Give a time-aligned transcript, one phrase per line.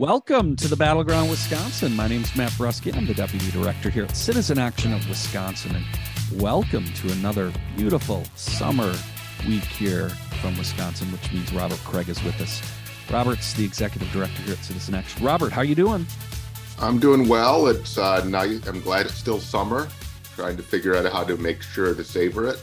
[0.00, 1.94] Welcome to the Battleground Wisconsin.
[1.94, 2.96] My name is Matt Brusky.
[2.96, 5.76] I'm the Deputy Director here at Citizen Action of Wisconsin.
[5.76, 8.94] And welcome to another beautiful summer
[9.46, 10.08] week here
[10.40, 12.62] from Wisconsin, which means Robert Kraig is with us.
[13.12, 15.22] Robert's the Executive Director here at Citizen Action.
[15.22, 16.06] Robert, how are you doing?
[16.78, 17.66] I'm doing well.
[17.66, 18.66] It's uh, nice.
[18.66, 19.86] I'm glad it's still summer.
[20.34, 22.58] Trying to figure out how to make sure to savor it.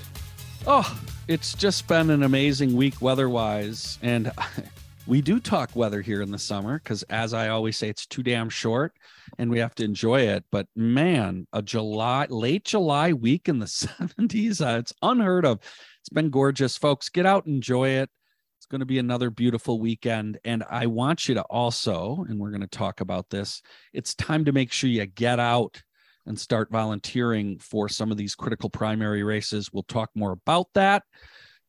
[0.66, 4.31] Oh, it's just been an amazing week weather-wise, and
[5.07, 8.21] we do talk weather here in the summer because as i always say it's too
[8.21, 8.93] damn short
[9.38, 10.43] and we have to enjoy it.
[10.52, 15.59] But man a july late july week in the 70s uh, it's unheard of.
[16.02, 16.77] It's been gorgeous.
[16.77, 18.09] Folks get out enjoy it.
[18.57, 20.39] It's going to be another beautiful weekend.
[20.43, 23.61] And i want you to also and we're going to talk about this
[23.94, 25.81] it's time to make sure you get out
[26.25, 29.71] and start volunteering for some of these critical primary races.
[29.71, 31.03] We'll talk more about that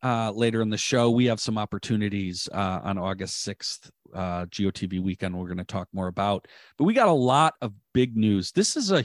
[0.03, 1.11] uh, later in the show.
[1.11, 5.39] We have some opportunities uh, on August 6th, uh, GOTV weekend.
[5.39, 8.53] We're going to talk more about, but we got a lot of big news.
[8.53, 9.05] This is a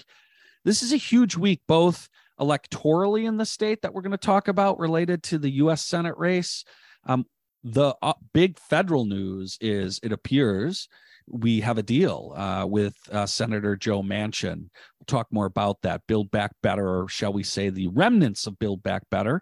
[0.66, 2.08] this is a huge week, both
[2.40, 5.84] electorally in the state that we're going to talk about related to the U.S.
[5.84, 6.64] Senate race.
[7.06, 7.26] Um,
[7.64, 10.88] the uh, big federal news is it appears
[11.28, 14.58] we have a deal uh, with uh, Senator Joe Manchin.
[15.00, 16.02] We'll talk more about that.
[16.08, 19.42] Build Back Better, or shall we say, the remnants of Build Back Better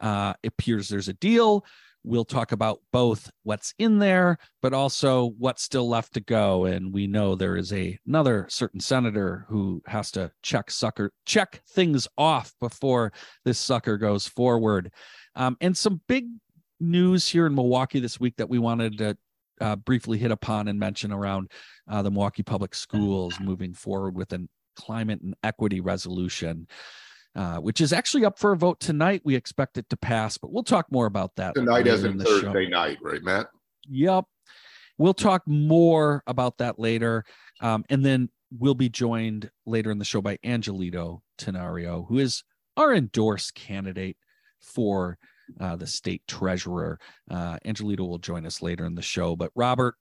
[0.00, 1.64] uh, it appears there's a deal.
[2.04, 6.64] We'll talk about both what's in there, but also what's still left to go.
[6.66, 11.62] And we know there is a another certain senator who has to check sucker check
[11.70, 13.12] things off before
[13.44, 14.92] this sucker goes forward.
[15.34, 16.26] Um, and some big
[16.78, 19.16] news here in Milwaukee this week that we wanted to
[19.60, 21.50] uh, briefly hit upon and mention around
[21.90, 26.66] uh, the Milwaukee Public Schools moving forward with a climate and equity resolution.
[27.36, 29.20] Uh, which is actually up for a vote tonight.
[29.22, 32.64] We expect it to pass, but we'll talk more about that tonight, as in Thursday
[32.64, 32.70] show.
[32.70, 33.48] night, right, Matt?
[33.90, 34.24] Yep.
[34.96, 37.26] We'll talk more about that later,
[37.60, 42.42] um, and then we'll be joined later in the show by Angelito Tenorio, who is
[42.78, 44.16] our endorsed candidate
[44.62, 45.18] for
[45.60, 46.98] uh, the state treasurer.
[47.30, 49.36] Uh, Angelito will join us later in the show.
[49.36, 49.96] But Robert,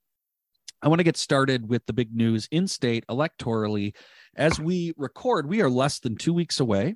[0.81, 3.93] I want to get started with the big news in state electorally.
[4.37, 6.95] As we record, we are less than two weeks away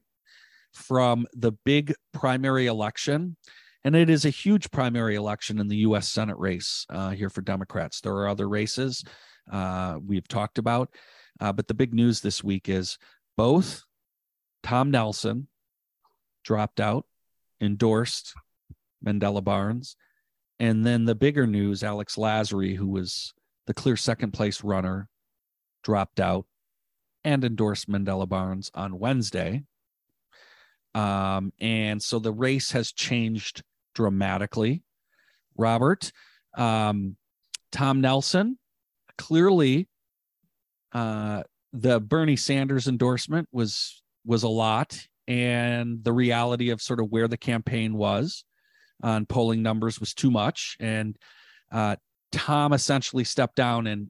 [0.74, 3.35] from the big primary election.
[3.84, 7.41] And it is a huge primary election in the US Senate race uh, here for
[7.41, 8.02] Democrats.
[8.02, 9.03] There are other races
[9.52, 10.90] uh, we've talked about.
[11.40, 12.97] Uh, but the big news this week is
[13.38, 13.84] both
[14.63, 15.47] Tom Nelson
[16.44, 17.06] dropped out,
[17.62, 18.34] endorsed
[19.06, 19.96] Mandela Barnes.
[20.59, 23.34] And then the bigger news Alex Lasry, who was
[23.66, 25.08] the clear second place runner,
[25.84, 26.46] dropped out
[27.24, 29.63] and endorsed Mandela Barnes on Wednesday.
[30.96, 33.64] Um, and so the race has changed
[33.94, 34.84] dramatically.
[35.58, 36.12] Robert,
[36.58, 37.16] um,
[37.72, 38.58] Tom Nelson,
[39.18, 39.88] clearly,
[40.94, 47.10] uh, the Bernie Sanders endorsement was was a lot, and the reality of sort of
[47.10, 48.44] where the campaign was
[49.04, 51.16] on polling numbers was too much, and
[51.72, 51.96] uh,
[52.32, 54.10] Tom essentially stepped down and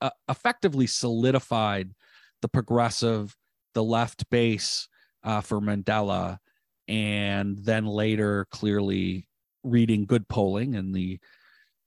[0.00, 1.90] uh, effectively solidified
[2.40, 3.36] the progressive,
[3.74, 4.88] the left base
[5.22, 6.38] uh, for Mandela,
[6.88, 9.26] and then later clearly
[9.62, 11.20] reading good polling and the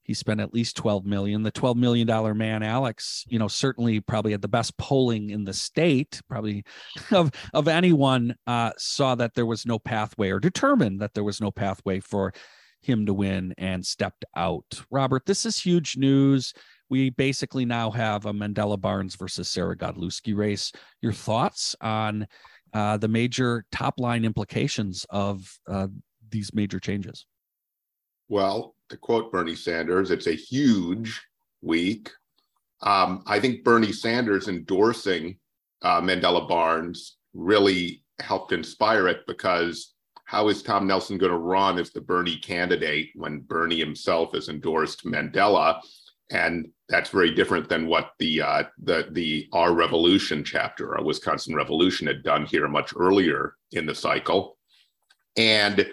[0.04, 1.42] he spent at least 12 million.
[1.42, 5.44] The 12 million dollar man alex you know certainly probably had the best polling in
[5.44, 6.64] the state probably
[7.10, 11.40] of of anyone uh, saw that there was no pathway or determined that there was
[11.40, 12.32] no pathway for
[12.82, 14.82] him to win and stepped out.
[14.90, 16.52] Robert this is huge news.
[16.90, 20.70] We basically now have a mandela barnes versus sarah godlewski race.
[21.00, 22.26] Your thoughts on
[22.74, 25.88] uh, the major top line implications of uh,
[26.30, 27.26] these major changes?
[28.28, 31.20] Well, to quote Bernie Sanders, it's a huge
[31.62, 32.10] week.
[32.82, 35.38] Um, I think Bernie Sanders endorsing
[35.82, 39.94] uh, Mandela Barnes really helped inspire it because
[40.26, 44.48] how is Tom Nelson going to run as the Bernie candidate when Bernie himself has
[44.48, 45.80] endorsed Mandela?
[46.30, 51.54] and that's very different than what the uh, the the our revolution chapter, our Wisconsin
[51.54, 54.58] Revolution, had done here much earlier in the cycle,
[55.36, 55.86] and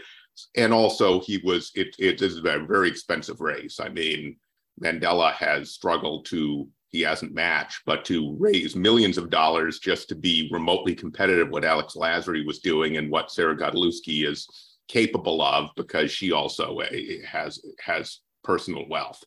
[0.55, 3.79] and also he was it it is a very expensive race.
[3.79, 4.35] I mean,
[4.81, 10.15] Mandela has struggled to he hasn't matched, but to raise millions of dollars just to
[10.15, 14.45] be remotely competitive, what Alex Lasry was doing and what Sarah Godlewski is
[14.89, 16.89] capable of, because she also uh,
[17.25, 19.23] has has personal wealth.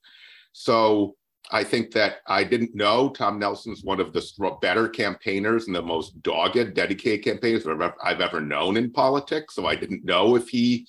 [0.52, 1.16] So
[1.50, 5.82] I think that I didn't know Tom Nelson's one of the better campaigners and the
[5.82, 7.66] most dogged, dedicated campaigners
[8.02, 9.54] I've ever known in politics.
[9.54, 10.86] So I didn't know if he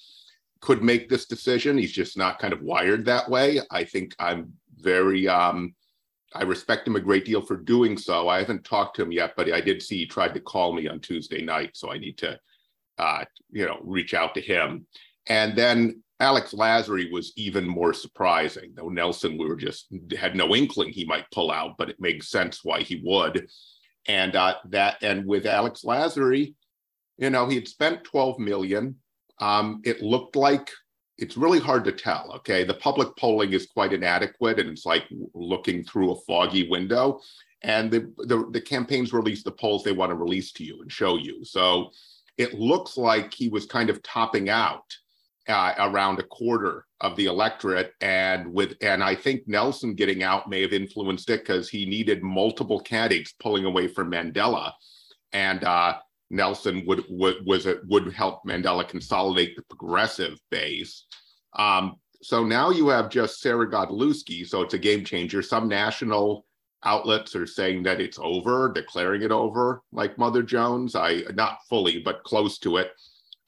[0.62, 1.78] could make this decision.
[1.78, 3.60] He's just not kind of wired that way.
[3.70, 5.76] I think I'm very, um,
[6.34, 8.30] I respect him a great deal for doing so.
[8.30, 10.88] I haven't talked to him yet, but I did see he tried to call me
[10.88, 12.40] on Tuesday night, so I need to,
[12.98, 14.88] uh, you know, reach out to him.
[15.28, 18.72] And then Alex Lasry was even more surprising.
[18.74, 22.30] Though Nelson, we were just had no inkling he might pull out, but it makes
[22.30, 23.48] sense why he would.
[24.08, 26.54] And uh, that, and with Alex Lasry,
[27.18, 28.96] you know, he had spent 12 million.
[29.40, 30.70] Um, it looked like
[31.18, 32.32] it's really hard to tell.
[32.38, 37.20] Okay, the public polling is quite inadequate, and it's like looking through a foggy window.
[37.62, 40.92] And the the, the campaigns release the polls they want to release to you and
[40.92, 41.44] show you.
[41.44, 41.92] So
[42.38, 44.94] it looks like he was kind of topping out
[45.48, 50.50] uh, around a quarter of the electorate, and with and I think Nelson getting out
[50.50, 54.72] may have influenced it because he needed multiple candidates pulling away from Mandela,
[55.34, 55.98] and uh,
[56.30, 61.06] Nelson would would was it would help Mandela consolidate the progressive base.
[61.54, 65.42] Um, so now you have just Sarah Godlewski, so it's a game changer.
[65.42, 66.46] Some national
[66.84, 70.96] outlets are saying that it's over, declaring it over, like Mother Jones.
[70.96, 72.92] I not fully, but close to it.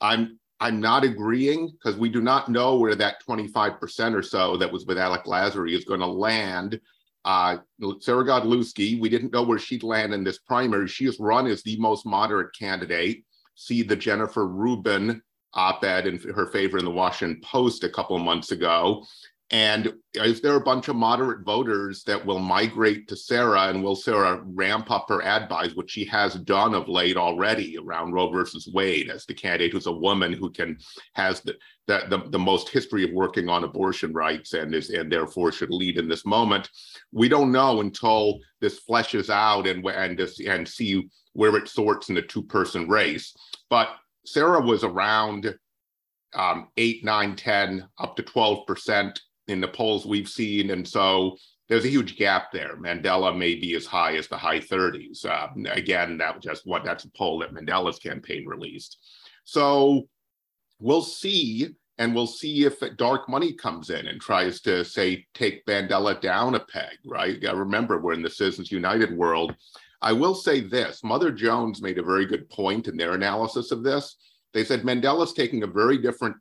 [0.00, 4.72] I'm I'm not agreeing because we do not know where that 25% or so that
[4.72, 6.80] was with Alex Lasry is going to land
[7.28, 7.58] uh,
[8.00, 10.88] Sarah Godlewski, we didn't know where she'd land in this primary.
[10.88, 13.24] She is run as the most moderate candidate.
[13.54, 15.20] See the Jennifer Rubin
[15.52, 19.04] op ed in her favor in the Washington Post a couple of months ago.
[19.50, 23.96] And is there a bunch of moderate voters that will migrate to Sarah and will
[23.96, 28.30] Sarah ramp up her ad buys, which she has done of late already around Roe
[28.30, 30.76] versus Wade as the candidate who's a woman who can
[31.14, 31.56] has the,
[31.86, 35.70] the, the, the most history of working on abortion rights and is and therefore should
[35.70, 36.68] lead in this moment.
[37.10, 42.16] We don't know until this fleshes out and and and see where it sorts in
[42.16, 43.34] the two person race.
[43.70, 43.88] But
[44.26, 45.54] Sarah was around
[46.34, 49.18] um, 8, 9, 10, up to 12 percent
[49.48, 50.70] in the polls we've seen.
[50.70, 51.36] And so
[51.68, 52.76] there's a huge gap there.
[52.76, 55.24] Mandela may be as high as the high 30s.
[55.24, 58.98] Uh, again, that just what that's a poll that Mandela's campaign released.
[59.44, 60.08] So
[60.80, 61.68] we'll see,
[61.98, 66.54] and we'll see if dark money comes in and tries to say take Mandela down
[66.54, 66.96] a peg.
[67.04, 67.38] Right?
[67.42, 69.54] Remember we're in the Citizens United world.
[70.00, 73.82] I will say this: Mother Jones made a very good point in their analysis of
[73.82, 74.16] this.
[74.54, 76.36] They said Mandela's taking a very different,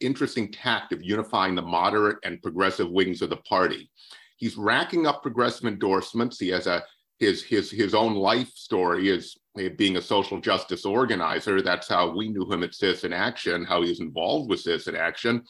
[0.00, 3.90] interesting tact of unifying the moderate and progressive wings of the party.
[4.36, 6.38] He's racking up progressive endorsements.
[6.38, 6.82] He has a
[7.18, 9.36] his his his own life story is
[9.76, 11.62] being a social justice organizer.
[11.62, 15.42] That's how we knew him at Citizen Action, how he's involved with Citizen Action.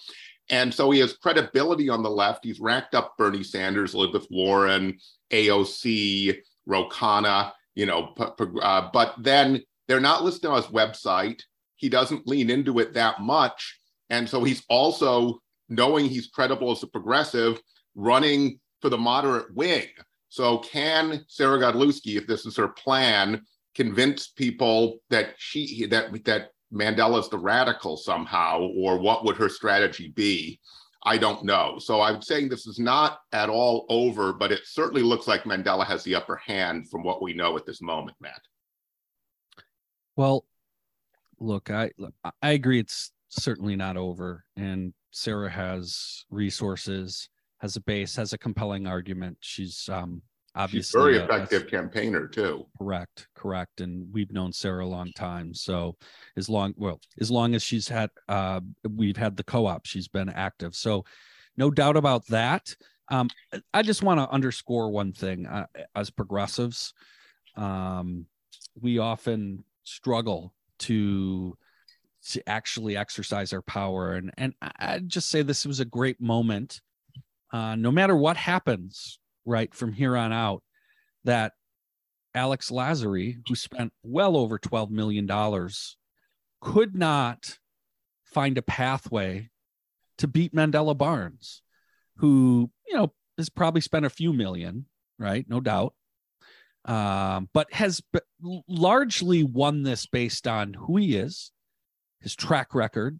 [0.48, 2.44] And so he has credibility on the left.
[2.44, 4.96] He's racked up Bernie Sanders, Elizabeth Warren,
[5.32, 8.14] AOC, Ro Khanna, you know,
[8.62, 11.40] uh, but then they're not listed on his website
[11.76, 13.78] he doesn't lean into it that much.
[14.10, 17.60] And so he's also knowing he's credible as a progressive,
[17.94, 19.86] running for the moderate wing.
[20.28, 23.42] So can Sarah Godlewski, if this is her plan,
[23.74, 30.08] convince people that she that that Mandela's the radical somehow, or what would her strategy
[30.08, 30.60] be?
[31.04, 31.78] I don't know.
[31.78, 35.86] So I'm saying this is not at all over, but it certainly looks like Mandela
[35.86, 38.40] has the upper hand from what we know at this moment, Matt.
[40.16, 40.44] Well,
[41.38, 41.92] look, I
[42.42, 42.80] I agree.
[42.80, 47.28] It's certainly not over, and Sarah has resources,
[47.58, 49.38] has a base, has a compelling argument.
[49.40, 50.22] She's um
[50.54, 52.66] obviously She's very effective a, campaigner too.
[52.78, 53.80] Correct, correct.
[53.80, 55.54] And we've known Sarah a long time.
[55.54, 55.96] So
[56.36, 60.28] as long well, as long as she's had uh we've had the co-op, she's been
[60.28, 60.74] active.
[60.74, 61.04] So
[61.56, 62.74] no doubt about that.
[63.08, 63.30] Um,
[63.72, 66.92] I just want to underscore one thing uh, as progressives.
[67.56, 68.26] Um,
[68.80, 71.56] we often struggle to
[72.30, 74.12] to actually exercise our power.
[74.12, 76.80] And and i just say this was a great moment
[77.52, 80.62] uh, no matter what happens right from here on out
[81.24, 81.52] that
[82.34, 85.96] alex lasry who spent well over 12 million dollars
[86.60, 87.58] could not
[88.24, 89.48] find a pathway
[90.18, 91.62] to beat mandela barnes
[92.16, 94.86] who you know has probably spent a few million
[95.18, 95.94] right no doubt
[96.86, 98.20] um, but has b-
[98.68, 101.50] largely won this based on who he is,
[102.20, 103.18] his track record,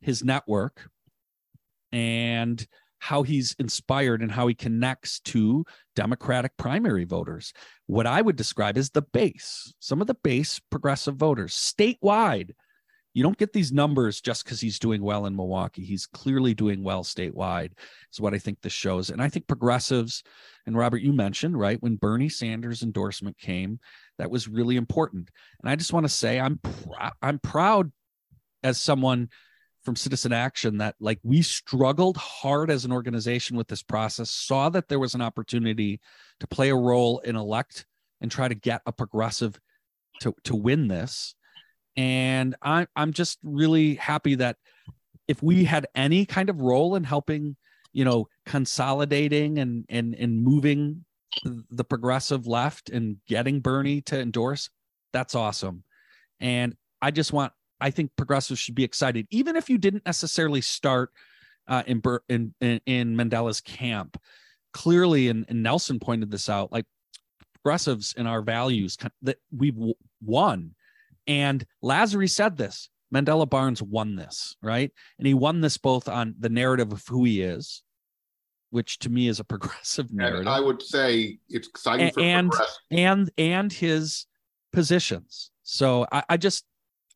[0.00, 0.88] his network,
[1.92, 2.66] and
[2.98, 7.52] how he's inspired and how he connects to Democratic primary voters.
[7.86, 12.52] What I would describe as the base, some of the base progressive voters statewide
[13.16, 15.82] you don't get these numbers just because he's doing well in Milwaukee.
[15.82, 17.72] He's clearly doing well statewide,
[18.12, 19.08] is what I think this shows.
[19.08, 20.22] And I think progressives,
[20.66, 23.80] and Robert, you mentioned, right, when Bernie Sanders' endorsement came,
[24.18, 25.30] that was really important.
[25.62, 27.90] And I just want to say I'm pr- I'm proud
[28.66, 29.28] as someone
[29.84, 34.68] from Citizen Action that like we struggled hard as an organization with this process, saw
[34.70, 36.00] that there was an opportunity
[36.40, 37.86] to play a role in elect
[38.20, 39.58] and try to get a progressive
[40.20, 41.36] to to win this.
[41.96, 44.56] And I'm I'm just really happy that
[45.28, 47.54] if we had any kind of role in helping,
[47.92, 51.04] you know, consolidating and and and moving
[51.70, 54.70] the progressive left and getting Bernie to endorse,
[55.12, 55.84] that's awesome.
[56.40, 60.60] And I just want I think progressives should be excited, even if you didn't necessarily
[60.60, 61.10] start
[61.68, 64.20] uh, in, in, in in Mandela's camp.
[64.72, 66.84] Clearly, and, and Nelson pointed this out, like
[67.54, 69.76] progressives in our values that we've
[70.22, 70.74] won.
[71.26, 72.90] And Lasry said this.
[73.14, 74.92] Mandela Barnes won this, right?
[75.18, 77.82] And he won this both on the narrative of who he is,
[78.70, 80.40] which to me is a progressive narrative.
[80.40, 82.52] And I would say it's exciting for and
[82.90, 84.26] and and his
[84.72, 85.50] positions.
[85.62, 86.64] So I, I just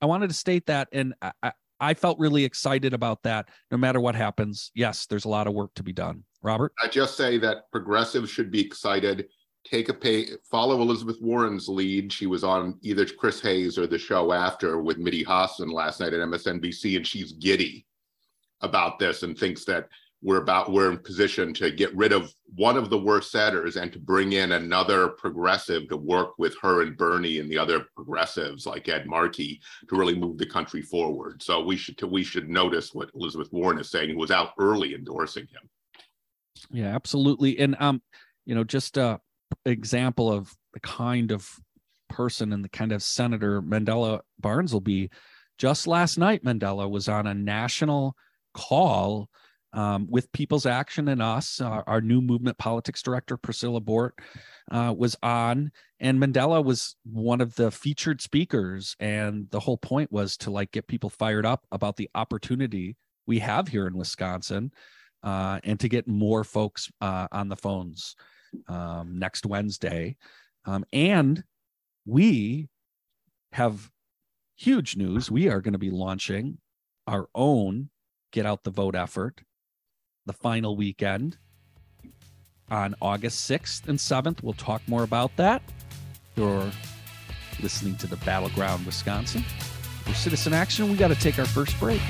[0.01, 3.49] I wanted to state that, and I, I felt really excited about that.
[3.71, 6.25] No matter what happens, yes, there's a lot of work to be done.
[6.43, 9.29] Robert, I just say that progressives should be excited.
[9.65, 12.13] Take a pay, follow Elizabeth Warren's lead.
[12.13, 16.15] She was on either Chris Hayes or the show after with Mehdi Hasan last night
[16.15, 17.87] at MSNBC, and she's giddy
[18.63, 19.89] about this and thinks that
[20.23, 23.93] we're about we're in position to get rid of one of the worst setters and
[23.93, 28.67] to bring in another progressive to work with her and Bernie and the other progressives
[28.67, 31.43] like Ed Markey to really move the country forward.
[31.43, 34.95] So we should we should notice what Elizabeth Warren is saying, who was out early
[34.95, 35.71] endorsing him.
[36.71, 37.59] Yeah, absolutely.
[37.59, 38.03] And um,
[38.45, 39.21] you know, just a
[39.65, 41.49] example of the kind of
[42.11, 45.11] person and the kind of senator Mandela Barnes will be.
[45.57, 48.17] Just last night, Mandela was on a national
[48.55, 49.29] call
[49.73, 54.19] um, with People's Action and us, uh, our new movement politics director, Priscilla Bort,
[54.71, 58.97] uh, was on, and Mandela was one of the featured speakers.
[58.99, 62.97] And the whole point was to like get people fired up about the opportunity
[63.27, 64.73] we have here in Wisconsin
[65.23, 68.17] uh, and to get more folks uh, on the phones
[68.69, 70.17] um, next Wednesday.
[70.65, 71.45] Um, and
[72.07, 72.69] we
[73.53, 73.89] have
[74.57, 75.31] huge news.
[75.31, 76.59] We are going to be launching
[77.07, 77.91] our own
[78.33, 79.41] Get Out the Vote effort
[80.27, 81.39] the final weekend
[82.71, 84.43] on August 6th and 7th.
[84.43, 85.63] We'll talk more about that.
[86.37, 86.71] You're
[87.61, 89.43] listening to the Battleground Wisconsin.
[90.05, 92.01] For Citizen Action, we got to take our first break.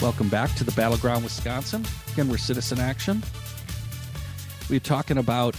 [0.00, 1.84] Welcome back to the Battleground Wisconsin.
[2.12, 3.22] Again, we're Citizen Action.
[4.68, 5.56] We're talking about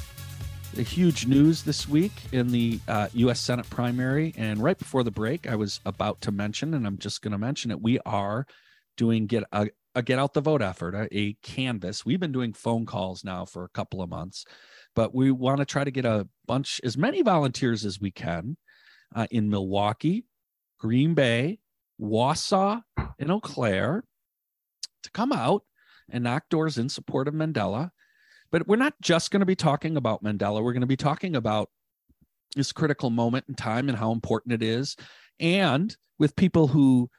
[0.74, 3.40] the huge news this week in the uh, U.S.
[3.40, 4.34] Senate primary.
[4.38, 7.38] And right before the break, I was about to mention, and I'm just going to
[7.38, 8.46] mention it, we are
[8.96, 9.44] doing get
[9.96, 12.06] a, a get out the vote effort, a, a canvas.
[12.06, 14.46] We've been doing phone calls now for a couple of months,
[14.96, 18.58] but we want to try to get a bunch, as many volunteers as we can
[19.16, 20.26] uh, in Milwaukee,
[20.80, 21.60] Green Bay,
[22.00, 22.82] Wausau,
[23.20, 24.04] and Eau Claire
[25.04, 25.64] to come out
[26.10, 27.92] and knock doors in support of Mandela.
[28.52, 30.62] But we're not just going to be talking about Mandela.
[30.62, 31.70] We're going to be talking about
[32.56, 34.98] this critical moment in time and how important it is.
[35.40, 37.10] And with people who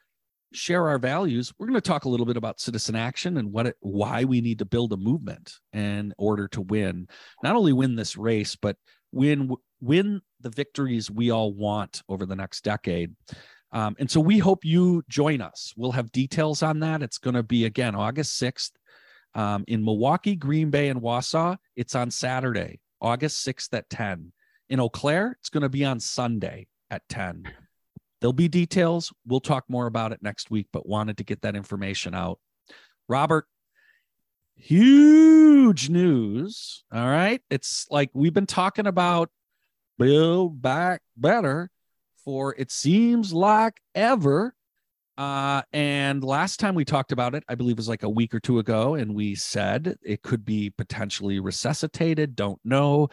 [0.53, 3.67] share our values, we're going to talk a little bit about citizen action and what
[3.67, 7.07] it, why we need to build a movement in order to win,
[7.43, 8.77] not only win this race, but
[9.11, 13.13] win win the victories we all want over the next decade.
[13.73, 15.73] Um, and so we hope you join us.
[15.75, 17.01] We'll have details on that.
[17.01, 18.71] It's going to be again August 6th
[19.35, 21.57] um, in Milwaukee, Green Bay, and Wausau.
[21.75, 24.31] It's on Saturday, August 6th at 10.
[24.69, 27.43] In Eau Claire, it's going to be on Sunday at 10.
[28.23, 29.11] There'll be details.
[29.27, 32.39] We'll talk more about it next week, but wanted to get that information out.
[33.09, 33.47] Robert,
[34.55, 36.85] huge news.
[36.93, 37.41] All right.
[37.49, 39.29] It's like we've been talking about
[39.99, 41.69] build back better
[42.23, 44.55] for it seems like ever.
[45.17, 48.33] Uh, and last time we talked about it, I believe it was like a week
[48.33, 52.37] or two ago, and we said it could be potentially resuscitated.
[52.37, 53.09] Don't know.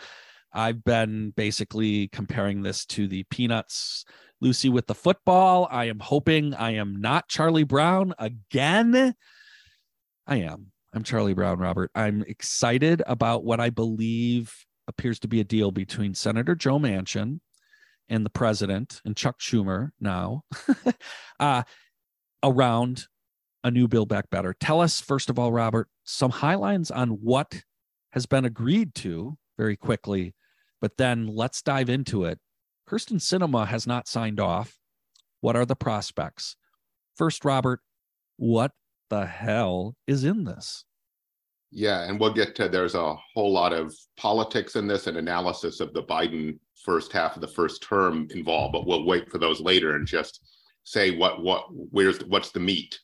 [0.53, 4.05] I've been basically comparing this to the Peanuts
[4.41, 5.69] Lucy with the football.
[5.71, 9.15] I am hoping I am not Charlie Brown again.
[10.27, 10.73] I am.
[10.93, 11.91] I'm Charlie Brown, Robert.
[11.95, 14.53] I'm excited about what I believe
[14.89, 17.41] appears to be a deal between Senator Joe Manchin
[18.09, 20.43] and the president and Chuck Schumer now
[21.41, 21.63] uh,
[22.43, 23.05] around
[23.63, 24.55] a new Build Back Better.
[24.59, 27.63] Tell us, first of all, Robert, some highlights on what
[28.13, 30.35] has been agreed to very quickly,
[30.81, 32.39] but then let's dive into it
[32.91, 34.81] Kyrsten Sinema has not signed off.
[35.43, 36.57] What are the prospects?
[37.15, 37.81] First, Robert,
[38.37, 38.73] what
[39.11, 40.85] the hell is in this?
[41.71, 45.79] Yeah, and we'll get to there's a whole lot of politics in this and analysis
[45.79, 49.61] of the Biden first half of the first term involved, but we'll wait for those
[49.61, 50.41] later and just
[50.83, 52.99] say what what where's what's the meat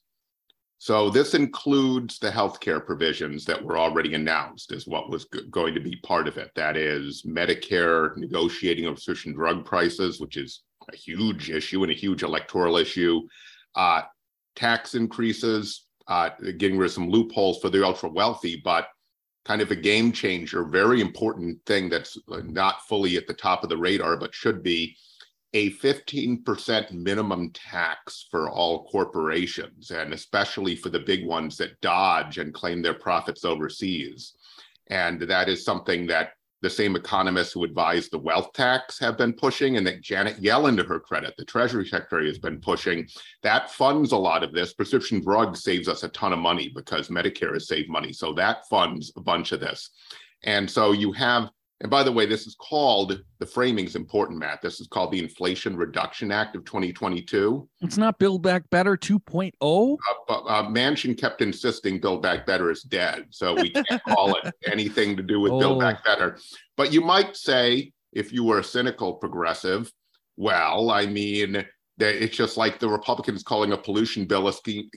[0.78, 5.75] So this includes the healthcare provisions that were already announced as what was g- going
[5.75, 6.50] to be part of it.
[6.54, 11.95] That is Medicare negotiating of prescription drug prices, which is a huge issue and a
[11.95, 13.23] huge electoral issue.
[13.75, 14.02] Uh,
[14.54, 18.88] tax increases, uh, getting rid of some loopholes for the ultra wealthy, but
[19.47, 23.68] kind of a game changer, very important thing that's not fully at the top of
[23.68, 24.97] the radar, but should be
[25.56, 32.36] a 15% minimum tax for all corporations, and especially for the big ones that dodge
[32.36, 34.34] and claim their profits overseas.
[34.88, 39.32] And that is something that the same economists who advised the wealth tax have been
[39.32, 43.08] pushing, and that Janet Yellen, to her credit, the Treasury Secretary, has been pushing.
[43.42, 44.75] That funds a lot of this.
[44.75, 48.12] Prescription drugs saves us a ton of money because Medicare has saved money.
[48.12, 49.88] So that funds a bunch of this.
[50.42, 51.48] And so you have
[51.80, 54.62] and by the way, this is called the framing is important, Matt.
[54.62, 57.68] This is called the Inflation Reduction Act of 2022.
[57.83, 59.52] It's not Build Back Better 2.0.
[59.61, 64.37] Uh, but uh, Manchin kept insisting Build Back Better is dead, so we can't call
[64.37, 65.59] it anything to do with oh.
[65.59, 66.38] Build Back Better.
[66.78, 69.92] But you might say, if you were a cynical progressive,
[70.38, 71.66] well, I mean,
[71.99, 74.52] it's just like the Republicans calling a pollution bill a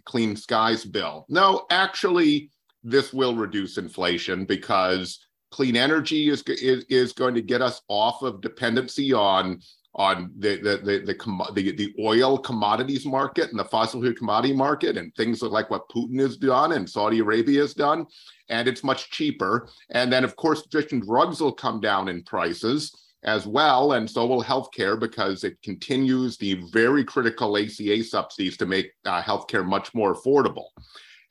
[0.06, 1.26] clean skies bill.
[1.28, 2.52] No, actually,
[2.84, 5.20] this will reduce inflation because
[5.52, 9.62] clean energy is, is, is going to get us off of dependency on
[9.96, 14.54] on the the the the, the, the oil commodities market and the fossil fuel commodity
[14.54, 18.06] market and things like what Putin has done and Saudi Arabia has done,
[18.50, 19.68] and it's much cheaper.
[19.90, 24.26] And then of course, prescription drugs will come down in prices as well, and so
[24.26, 29.94] will healthcare because it continues the very critical ACA subsidies to make uh, healthcare much
[29.94, 30.68] more affordable.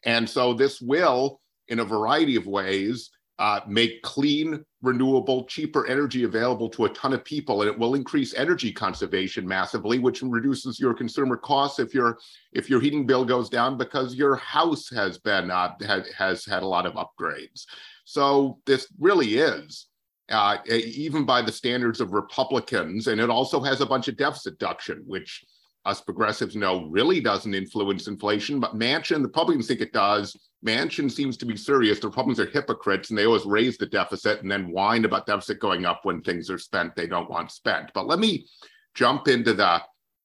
[0.05, 6.25] And so this will, in a variety of ways, uh, make clean, renewable, cheaper energy
[6.25, 10.80] available to a ton of people, and it will increase energy conservation massively, which reduces
[10.80, 12.18] your consumer costs if your
[12.52, 16.62] if your heating bill goes down because your house has been uh, had, has had
[16.62, 17.64] a lot of upgrades.
[18.04, 19.86] So this really is.
[20.30, 24.52] Uh, even by the standards of Republicans, and it also has a bunch of deficit
[24.52, 25.43] reduction, which
[25.84, 30.36] us progressives know really doesn't influence inflation, but Manchin, the Republicans think it does.
[30.67, 32.00] Manchin seems to be serious.
[32.00, 35.60] The Republicans are hypocrites and they always raise the deficit and then whine about deficit
[35.60, 37.91] going up when things are spent they don't want spent.
[37.95, 38.47] But let me
[38.95, 39.80] jump into the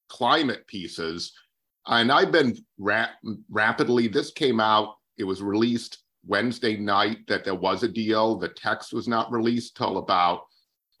[0.08, 1.32] climate pieces.
[1.86, 3.08] And I've been ra-
[3.48, 8.36] rapidly, this came out, it was released Wednesday night that there was a deal.
[8.36, 10.42] The text was not released till about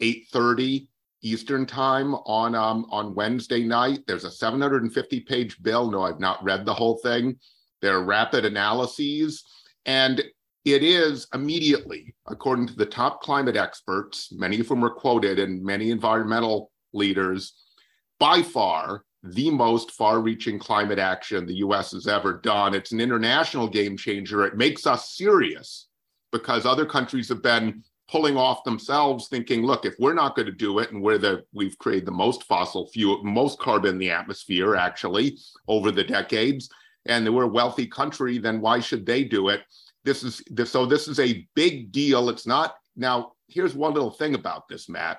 [0.00, 0.88] 8:30
[1.24, 4.00] Eastern time on um, on Wednesday night.
[4.06, 5.90] There's a 750 page bill.
[5.90, 7.36] No, I've not read the whole thing.
[7.80, 9.44] There are rapid analyses,
[9.86, 10.22] and
[10.64, 15.62] it is immediately, according to the top climate experts, many of whom were quoted, and
[15.62, 17.54] many environmental leaders,
[18.18, 22.74] by far the most far reaching climate action the US has ever done.
[22.74, 24.44] It's an international game changer.
[24.44, 25.88] It makes us serious
[26.30, 27.82] because other countries have been
[28.14, 31.44] pulling off themselves thinking look if we're not going to do it and we're the
[31.52, 36.70] we've created the most fossil fuel most carbon in the atmosphere actually over the decades
[37.06, 39.62] and we're a wealthy country then why should they do it?
[40.04, 42.28] This is this, so this is a big deal.
[42.28, 45.18] It's not now here's one little thing about this matt.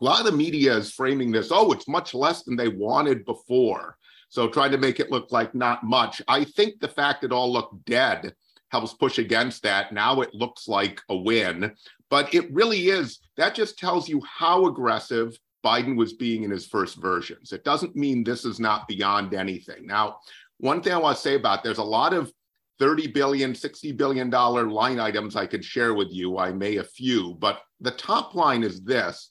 [0.00, 3.24] A lot of the media is framing this oh it's much less than they wanted
[3.26, 3.96] before.
[4.28, 6.20] So trying to make it look like not much.
[6.26, 8.34] I think the fact it all looked dead
[8.70, 9.92] helps push against that.
[9.92, 11.72] Now it looks like a win,
[12.10, 13.20] but it really is.
[13.36, 17.52] That just tells you how aggressive Biden was being in his first versions.
[17.52, 19.86] It doesn't mean this is not beyond anything.
[19.86, 20.18] Now,
[20.58, 22.32] one thing I want to say about there's a lot of
[22.78, 26.38] 30 billion, 60 billion dollar line items I could share with you.
[26.38, 29.30] I may a few, but the top line is this.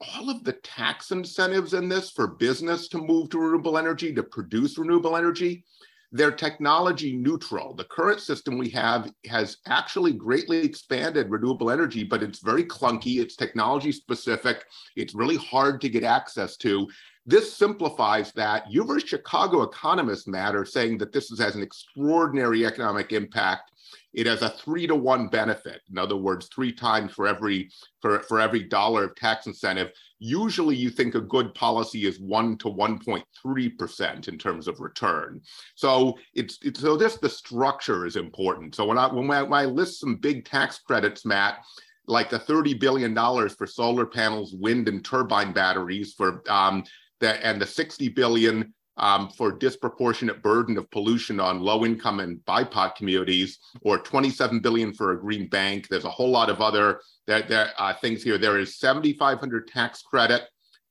[0.00, 4.22] All of the tax incentives in this for business to move to renewable energy, to
[4.22, 5.64] produce renewable energy,
[6.12, 7.74] they're technology neutral.
[7.74, 13.18] The current system we have has actually greatly expanded renewable energy, but it's very clunky,
[13.20, 16.86] it's technology specific, it's really hard to get access to.
[17.24, 18.70] This simplifies that.
[18.70, 23.71] You versus Chicago economists, matter saying that this has an extraordinary economic impact
[24.12, 25.80] it has a three to one benefit.
[25.90, 29.92] In other words, three times for every for, for every dollar of tax incentive.
[30.18, 35.40] Usually you think a good policy is one to 1.3% in terms of return.
[35.74, 38.74] So it's, it's so this the structure is important.
[38.74, 41.58] So when I when I, when I list some big tax credits, Matt,
[42.06, 43.14] like the $30 billion
[43.48, 46.84] for solar panels, wind and turbine batteries for um,
[47.20, 52.38] the, and the 60 billion um, for disproportionate burden of pollution on low income and
[52.44, 55.88] BIPOC communities, or 27 billion for a green bank.
[55.88, 58.38] There's a whole lot of other there, there, uh, things here.
[58.38, 60.42] There is 7,500 tax credit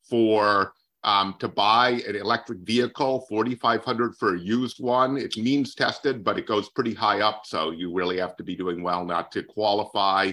[0.09, 5.17] for um, to buy an electric vehicle, 4,500 for a used one.
[5.17, 7.45] It's means tested, but it goes pretty high up.
[7.45, 10.31] So you really have to be doing well not to qualify.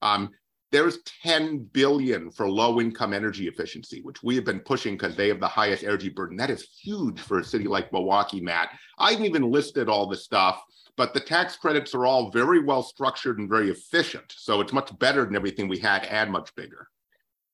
[0.00, 0.30] Um,
[0.70, 5.28] there's 10 billion for low income energy efficiency, which we have been pushing because they
[5.28, 6.36] have the highest energy burden.
[6.36, 8.70] That is huge for a city like Milwaukee, Matt.
[8.98, 10.62] I haven't even listed all the stuff,
[10.96, 14.34] but the tax credits are all very well structured and very efficient.
[14.36, 16.88] So it's much better than everything we had and much bigger.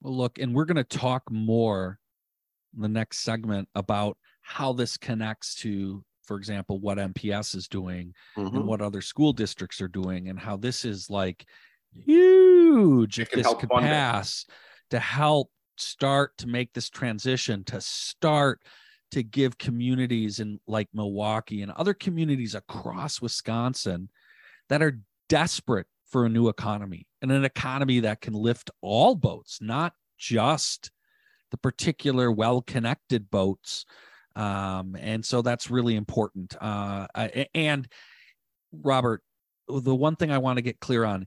[0.00, 1.98] Well, look, and we're going to talk more
[2.74, 8.12] in the next segment about how this connects to for example what mps is doing
[8.36, 8.56] mm-hmm.
[8.56, 11.46] and what other school districts are doing and how this is like
[12.04, 14.52] huge if this could pass it.
[14.90, 18.60] to help start to make this transition to start
[19.10, 24.08] to give communities in like milwaukee and other communities across wisconsin
[24.68, 29.58] that are desperate for a new economy and an economy that can lift all boats
[29.60, 30.92] not just
[31.54, 33.84] the particular well connected boats.
[34.34, 36.52] Um, and so that's really important.
[36.60, 37.06] Uh,
[37.54, 37.86] and
[38.72, 39.22] Robert,
[39.68, 41.26] the one thing I want to get clear on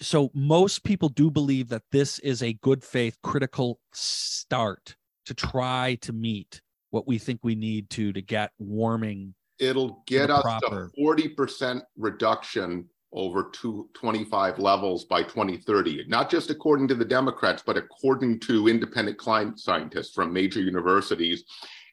[0.00, 5.96] so most people do believe that this is a good faith critical start to try
[6.00, 10.90] to meet what we think we need to to get warming it'll get us proper.
[10.94, 17.76] to 40% reduction over 225 levels by 2030, not just according to the Democrats, but
[17.76, 21.44] according to independent climate scientists from major universities.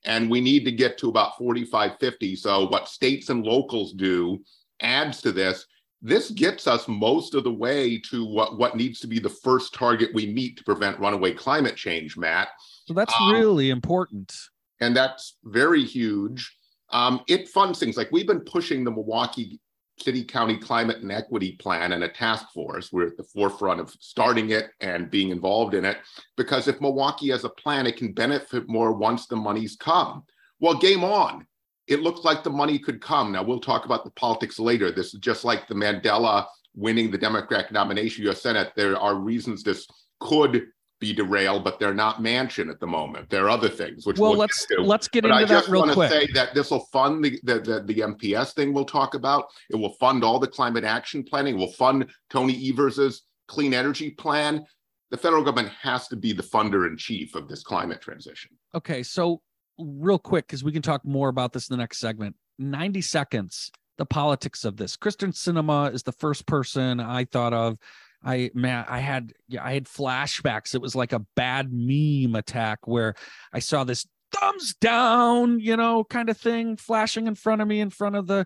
[0.06, 2.36] And we need to get to about 45, 50.
[2.38, 4.40] So, what states and locals do
[4.82, 5.66] adds to this.
[6.02, 9.74] This gets us most of the way to what, what needs to be the first
[9.74, 12.50] target we meet to prevent runaway climate change, Matt.
[12.86, 14.34] So, that's um, really important.
[14.80, 16.56] And that's very huge.
[16.92, 19.60] Um, it funds things like we've been pushing the Milwaukee
[20.02, 22.92] city county climate and equity plan and a task force.
[22.92, 25.98] We're at the forefront of starting it and being involved in it
[26.38, 30.24] because if Milwaukee has a plan, it can benefit more once the money's come.
[30.60, 31.46] Well, game on.
[31.90, 33.32] It looks like the money could come.
[33.32, 34.92] Now, we'll talk about the politics later.
[34.92, 38.42] This is just like the Mandela winning the Democratic nomination, U.S.
[38.42, 38.72] Senate.
[38.76, 39.88] There are reasons this
[40.20, 40.68] could
[41.00, 43.30] be derailed, but they're not Manchin at the moment.
[43.30, 45.84] There are other things which well, we'll let's get let's get but into that real
[45.84, 45.92] quick.
[45.92, 48.74] I just want to say that this will fund the, the, the the MPS thing
[48.74, 49.46] we'll talk about.
[49.70, 51.56] It will fund all the climate action planning.
[51.56, 54.66] It will fund Tony Evers's clean energy plan.
[55.12, 58.52] The federal government has to be the funder in chief of this climate transition.
[58.76, 59.42] Okay, so
[59.80, 62.36] real quick because we can talk more about this in the next segment.
[62.58, 63.72] Ninety seconds.
[63.98, 64.96] The politics of this.
[64.96, 67.78] Kyrsten Sinema is the first person I thought of
[68.24, 70.76] I man, I had yeah, I had flashbacks.
[70.76, 73.16] It was like a bad meme attack where
[73.54, 77.80] I saw this thumbs down, you know, kind of thing flashing in front of me
[77.80, 78.46] in front of the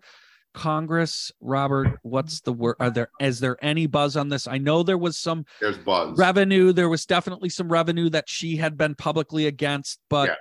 [0.54, 1.32] Congress.
[1.42, 2.76] Robert, what's the word?
[2.80, 4.48] Are there is there any buzz on this?
[4.48, 6.72] I know there was some there's buzz revenue.
[6.72, 10.36] There was definitely some revenue that she had been publicly against, but yeah.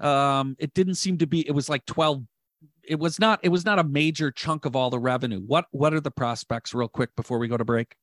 [0.00, 2.22] Um it didn't seem to be it was like 12
[2.84, 5.40] it was not it was not a major chunk of all the revenue.
[5.40, 7.94] What what are the prospects real quick before we go to break?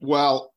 [0.00, 0.54] Well,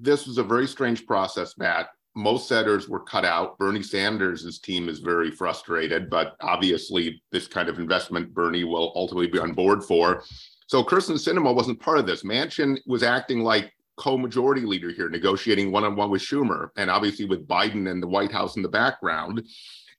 [0.00, 1.88] this was a very strange process, Matt.
[2.16, 3.58] Most senators were cut out.
[3.58, 9.26] Bernie Sanders' team is very frustrated, but obviously, this kind of investment Bernie will ultimately
[9.26, 10.22] be on board for.
[10.68, 12.22] So, Kyrsten Sinema wasn't part of this.
[12.22, 17.90] Manchin was acting like co-majority leader here, negotiating one-on-one with Schumer, and obviously with Biden
[17.90, 19.42] and the White House in the background.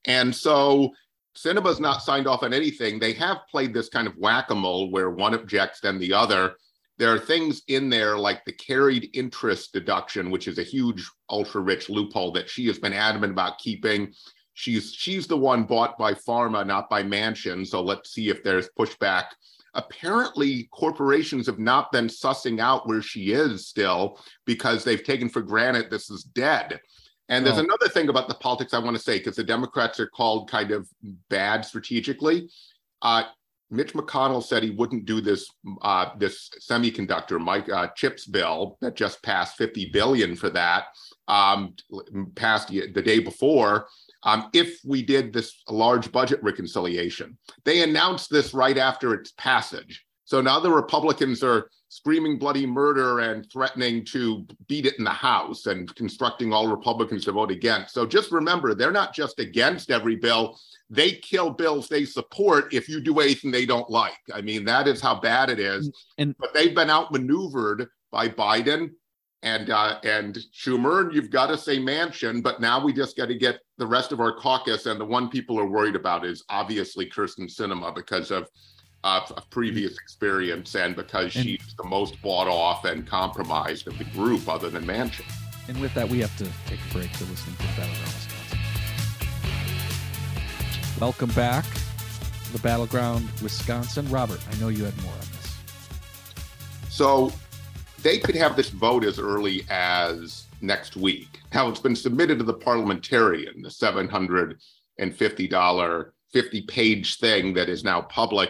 [0.07, 0.91] And so
[1.35, 2.99] Sinema's not signed off on anything.
[2.99, 6.55] They have played this kind of whack-a-mole where one objects, then the other
[6.97, 11.61] there are things in there like the carried interest deduction, which is a huge ultra
[11.61, 14.13] rich loophole that she has been adamant about keeping.
[14.53, 17.67] She's she's the one bought by pharma, not by Manchin.
[17.67, 19.25] So let's see if there's pushback.
[19.73, 25.41] Apparently, corporations have not been sussing out where she is still because they've taken for
[25.41, 26.79] granted this is dead.
[27.29, 27.63] And there's oh.
[27.63, 30.71] another thing about the politics I want to say because the Democrats are called kind
[30.71, 30.88] of
[31.29, 32.49] bad strategically.
[33.01, 33.23] Uh,
[33.71, 35.49] Mitch McConnell said he wouldn't do this
[35.81, 40.85] uh, this semiconductor Mike uh, chips bill that just passed 50 billion for that
[41.27, 41.75] um,
[42.35, 43.88] passed the day before.
[44.23, 50.05] Um, if we did this large budget reconciliation, they announced this right after its passage.
[50.25, 55.10] So now the Republicans are screaming bloody murder and threatening to beat it in the
[55.10, 57.93] House and constructing all Republicans to vote against.
[57.93, 62.89] So just remember, they're not just against every bill, they kill bills they support if
[62.89, 64.19] you do anything they don't like.
[64.34, 65.89] I mean, that is how bad it is.
[66.17, 68.89] And but they've been outmaneuvered by Biden
[69.43, 72.43] and uh, and Schumer, and you've got to say Manchin.
[72.43, 75.29] But now we just got to get the rest of our caucus, and the one
[75.29, 78.49] people are worried about is obviously Kyrsten Sinema because of
[79.05, 84.03] uh, previous experience and because and, she's the most bought off and compromised of the
[84.05, 85.25] group, other than Manchin.
[85.67, 87.91] And with that, we have to take a break to listen to Better
[90.99, 91.65] Welcome back
[92.45, 94.09] to the Battleground, Wisconsin.
[94.09, 95.55] Robert, I know you had more on this.
[96.89, 97.31] So
[98.01, 101.41] they could have this vote as early as next week.
[101.53, 108.01] Now it's been submitted to the parliamentarian, the $750, 50 page thing that is now
[108.01, 108.49] public.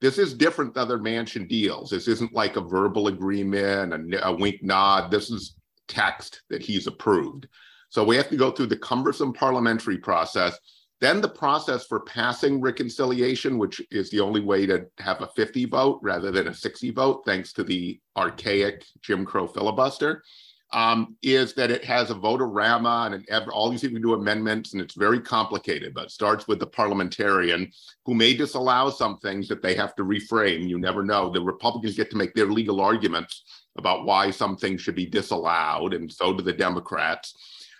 [0.00, 1.90] This is different than other Manchin deals.
[1.90, 5.10] This isn't like a verbal agreement, a, a wink nod.
[5.10, 5.56] This is
[5.88, 7.48] text that he's approved.
[7.90, 10.58] So we have to go through the cumbersome parliamentary process
[11.00, 15.66] then the process for passing reconciliation, which is the only way to have a 50
[15.66, 20.24] vote rather than a 60 vote, thanks to the archaic Jim Crow filibuster,
[20.72, 24.82] um, is that it has a vote-a-rama and an, all these people do amendments, and
[24.82, 25.94] it's very complicated.
[25.94, 27.72] But it starts with the parliamentarian
[28.04, 30.68] who may disallow some things that they have to reframe.
[30.68, 31.30] You never know.
[31.30, 33.44] The Republicans get to make their legal arguments
[33.78, 37.34] about why some things should be disallowed, and so do the Democrats.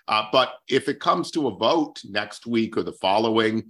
[0.07, 3.63] Uh, but if it comes to a vote next week or the following,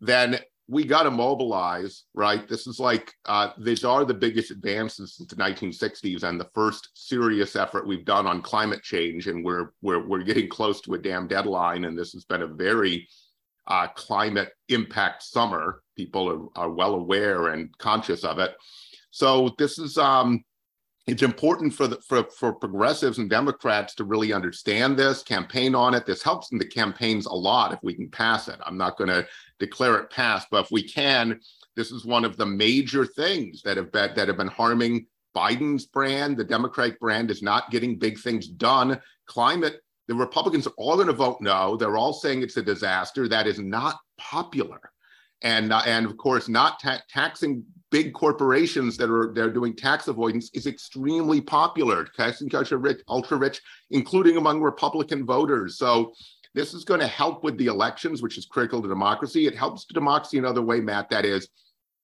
[0.00, 2.48] then we got to mobilize, right?
[2.48, 6.90] This is like, uh, these are the biggest advances since the 1960s and the first
[6.94, 9.26] serious effort we've done on climate change.
[9.26, 11.84] And we're, we're, we're getting close to a damn deadline.
[11.84, 13.08] And this has been a very
[13.66, 15.82] uh, climate impact summer.
[15.96, 18.54] People are, are well aware and conscious of it.
[19.10, 20.44] So this is, um,
[21.06, 25.94] it's important for the for, for progressives and Democrats to really understand this, campaign on
[25.94, 26.06] it.
[26.06, 28.60] This helps in the campaigns a lot if we can pass it.
[28.64, 29.26] I'm not going to
[29.62, 31.40] declare it passed, but if we can,
[31.76, 35.86] this is one of the major things that have been that have been harming Biden's
[35.86, 36.36] brand.
[36.36, 39.00] The Democratic brand is not getting big things done.
[39.26, 41.76] Climate, the Republicans are all going to vote no.
[41.76, 43.28] They're all saying it's a disaster.
[43.28, 44.80] That is not popular.
[45.42, 50.08] And, uh, and of course, not ta- taxing big corporations that are they're doing tax
[50.08, 52.06] avoidance is extremely popular.
[52.16, 55.78] Taxing ultra rich, ultra rich, including among Republican voters.
[55.78, 56.12] So
[56.54, 59.46] this is going to help with the elections, which is critical to democracy.
[59.46, 61.10] It helps to democracy another way, Matt.
[61.10, 61.48] That is,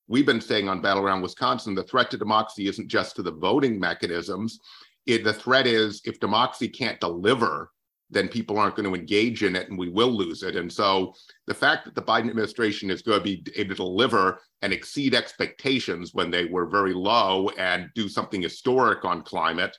[0.06, 3.78] we've been saying on Battleground Wisconsin, the threat to democracy isn't just to the voting
[3.78, 4.58] mechanisms.
[5.06, 7.70] It, the threat is if democracy can't deliver
[8.10, 10.56] then people aren't going to engage in it and we will lose it.
[10.56, 11.14] And so
[11.46, 15.14] the fact that the Biden administration is going to be able to deliver and exceed
[15.14, 19.76] expectations when they were very low and do something historic on climate,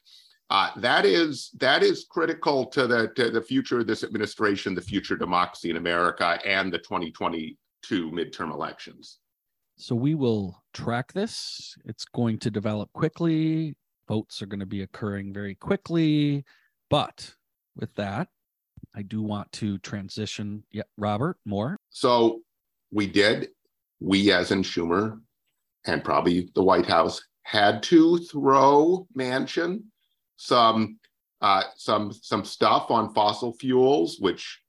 [0.50, 4.82] uh, that is that is critical to the to the future of this administration, the
[4.82, 9.20] future democracy in America, and the 2022 midterm elections.
[9.78, 11.76] So we will track this.
[11.86, 13.76] It's going to develop quickly.
[14.08, 16.44] Votes are going to be occurring very quickly,
[16.90, 17.36] but
[17.76, 18.28] with that,
[18.96, 20.64] I do want to transition.
[20.72, 21.78] Yeah, Robert, more.
[21.92, 22.42] So
[22.92, 23.50] we did,
[24.00, 25.20] we as in Schumer
[25.86, 29.84] and probably the White House had to throw Manchin
[30.40, 30.98] some
[31.42, 34.60] uh, some some stuff on fossil fuels, which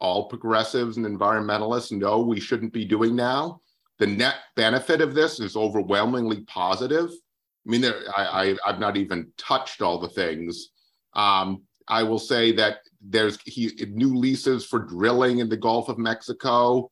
[0.00, 3.60] all progressives and environmentalists know we shouldn't be doing now.
[3.98, 7.10] The net benefit of this is overwhelmingly positive.
[7.10, 10.70] I mean, there, I, I have not even touched all the things.
[11.14, 15.98] Um, I will say that there's he new leases for drilling in the Gulf of
[15.98, 16.90] Mexico.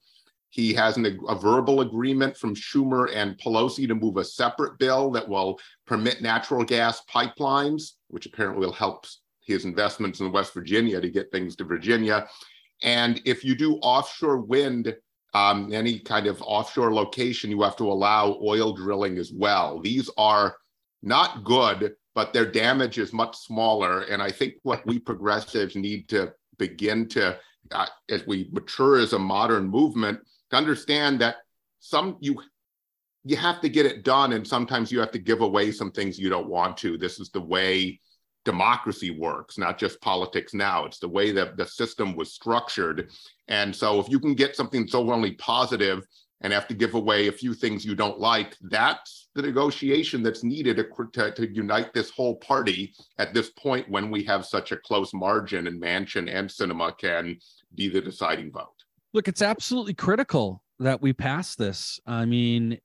[0.54, 5.10] He has an, a verbal agreement from Schumer and Pelosi to move a separate bill
[5.10, 9.06] that will permit natural gas pipelines, which apparently will help
[9.44, 12.28] his investments in West Virginia to get things to Virginia.
[12.82, 14.94] And if you do offshore wind,
[15.34, 19.80] um, any kind of offshore location, you have to allow oil drilling as well.
[19.80, 20.56] These are
[21.02, 24.02] not good but their damage is much smaller.
[24.02, 27.36] And I think what we progressives need to begin to,
[27.72, 31.36] uh, as we mature as a modern movement, to understand that
[31.80, 32.40] some you
[33.24, 36.18] you have to get it done, and sometimes you have to give away some things
[36.18, 36.98] you don't want to.
[36.98, 38.00] This is the way
[38.44, 40.84] democracy works, not just politics now.
[40.84, 43.10] It's the way that the system was structured.
[43.48, 46.06] And so if you can get something so only positive
[46.42, 50.44] and have to give away a few things you don't like, that's the negotiation that's
[50.44, 54.70] needed to, to, to, unite this whole party at this point when we have such
[54.70, 57.38] a close margin and Manchin and Sinema can
[57.74, 58.83] be the deciding vote.
[59.14, 62.00] Look, it's absolutely critical that we pass this.
[62.04, 62.78] I mean,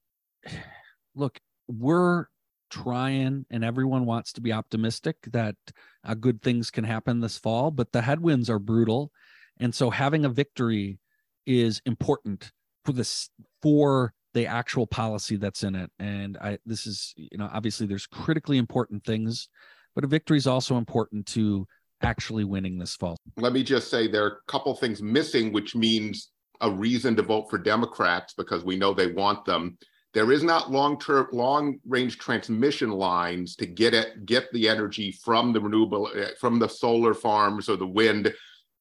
[1.16, 2.28] look, we're
[2.70, 5.56] trying and everyone wants to be optimistic that
[6.04, 9.12] uh, good things can happen this fall, but the headwinds are brutal.
[9.60, 11.00] And so having a victory
[11.48, 12.52] is important
[12.86, 13.32] for this
[13.64, 18.06] for the actual policy that's in it and i this is you know obviously there's
[18.06, 19.50] critically important things
[19.96, 21.68] but a victory is also important to
[22.02, 25.76] actually winning this fall let me just say there are a couple things missing which
[25.76, 26.32] means
[26.62, 29.78] a reason to vote for democrats because we know they want them
[30.14, 35.54] there is not long-term long range transmission lines to get it get the energy from
[35.54, 38.34] the renewable eh, from the solar farms or the wind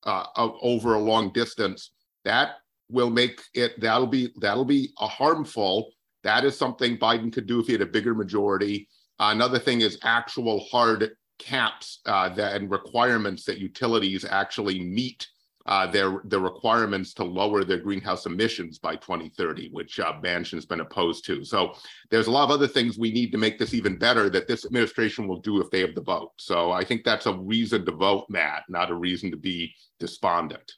[0.05, 1.91] uh, over a long distance
[2.25, 2.53] that
[2.91, 5.91] will make it that'll be that'll be a harmful.
[6.25, 8.89] That is something Biden could do if he had a bigger majority.
[9.19, 15.27] Uh, another thing is actual hard caps uh, that and requirements that utilities actually meet
[15.69, 20.81] uh, their the requirements to lower their greenhouse emissions by 2030, which uh, Manchin's been
[20.81, 21.45] opposed to.
[21.45, 21.75] So
[22.11, 24.65] there's a lot of other things we need to make this even better that this
[24.65, 26.33] administration will do if they have the vote.
[26.39, 30.73] So I think that's a reason to vote, Matt, not a reason to be despondent.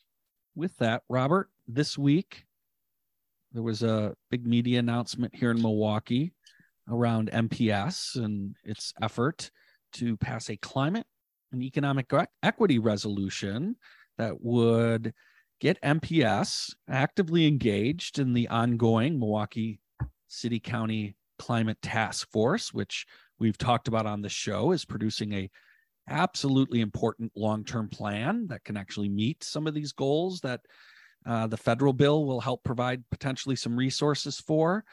[0.56, 2.44] With that, Robert, this week
[3.52, 6.32] there was a big media announcement here in Milwaukee
[6.88, 9.52] around MPS and its effort
[9.92, 11.06] to pass a climate
[11.52, 13.76] and economic equity resolution
[14.18, 15.12] that would
[15.60, 19.80] get MPS actively engaged in the ongoing Milwaukee
[20.28, 23.06] City County Climate Task Force, which
[23.38, 25.50] we've talked about on the show, is producing a
[26.08, 30.60] absolutely important long-term plan that can actually meet some of these goals that
[31.26, 34.84] uh, the federal bill will help provide potentially some resources for.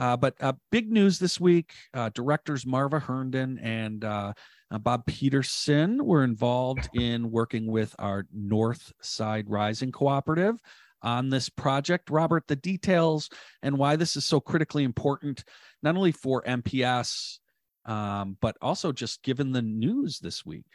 [0.00, 4.32] Uh, but uh, big news this week: uh, directors Marva Herndon and uh,
[4.70, 10.56] uh, Bob Peterson were involved in working with our North Side Rising Cooperative
[11.02, 12.10] on this project.
[12.10, 13.28] Robert, the details
[13.62, 15.44] and why this is so critically important,
[15.82, 17.38] not only for MPS,
[17.84, 20.66] um, but also just given the news this week.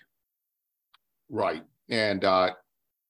[1.29, 1.63] Right.
[1.89, 2.51] And uh,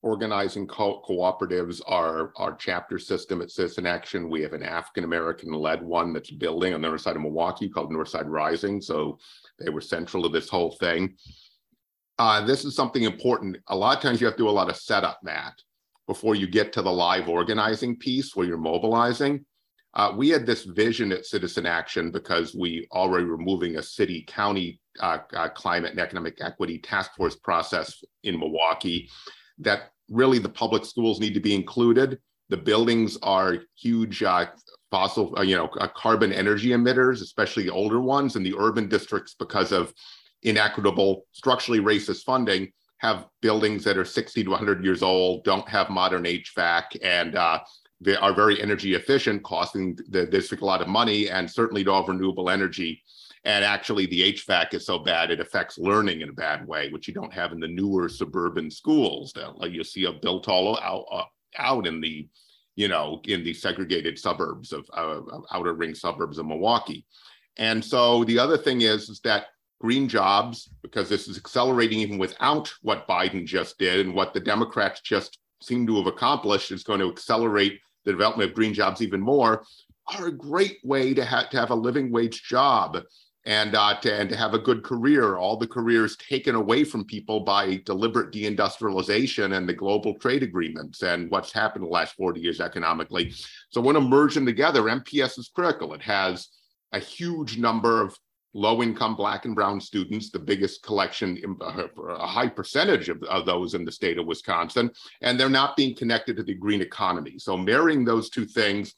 [0.06, 5.52] organizing co- cooperatives, our, our chapter system at Citizen Action, we have an African American
[5.52, 8.80] led one that's building on the north side of Milwaukee called Northside Rising.
[8.80, 9.18] So
[9.58, 11.16] they were central to this whole thing.
[12.20, 13.58] Uh, this is something important.
[13.68, 15.56] A lot of times you have to do a lot of setup, Matt,
[16.06, 19.44] before you get to the live organizing piece where you're mobilizing.
[19.96, 24.24] Uh, we had this vision at Citizen Action because we already were moving a city
[24.28, 29.10] county uh, uh, climate and economic equity task force process in Milwaukee
[29.58, 32.20] that really the public schools need to be included.
[32.50, 34.48] The buildings are huge uh,
[34.92, 39.36] fossil, uh, you know, uh, carbon energy emitters, especially older ones, and the urban districts,
[39.38, 39.94] because of
[40.44, 45.90] inequitable, structurally racist funding, have buildings that are 60 to 100 years old, don't have
[45.90, 47.60] modern HVAC, and uh,
[48.00, 52.02] they are very energy efficient, costing the district a lot of money, and certainly don't
[52.02, 53.02] have renewable energy.
[53.46, 57.08] And actually, the HVAC is so bad it affects learning in a bad way, which
[57.08, 59.34] you don't have in the newer suburban schools.
[59.34, 61.26] That you see a built all out, uh,
[61.58, 62.28] out in the
[62.76, 67.06] you know, in the segregated suburbs of uh, outer ring suburbs of Milwaukee.
[67.58, 69.46] And so the other thing is, is that
[69.80, 74.40] green jobs, because this is accelerating even without what Biden just did and what the
[74.40, 79.02] Democrats just seem to have accomplished, is going to accelerate the development of green jobs
[79.02, 79.64] even more,
[80.14, 83.02] are a great way to, ha- to have a living wage job
[83.46, 85.38] and uh, to, and to have a good career.
[85.38, 91.04] All the careers taken away from people by deliberate deindustrialization and the global trade agreements
[91.04, 93.34] and what's happened the last 40 years economically.
[93.70, 95.94] So when merge them together, MPS is critical.
[95.94, 96.50] It has
[96.92, 98.18] a huge number of
[98.56, 103.46] low income black and brown students, the biggest collection, uh, a high percentage of, of,
[103.46, 104.90] those in the state of Wisconsin,
[105.22, 107.38] and they're not being connected to the green economy.
[107.38, 108.96] So marrying those two things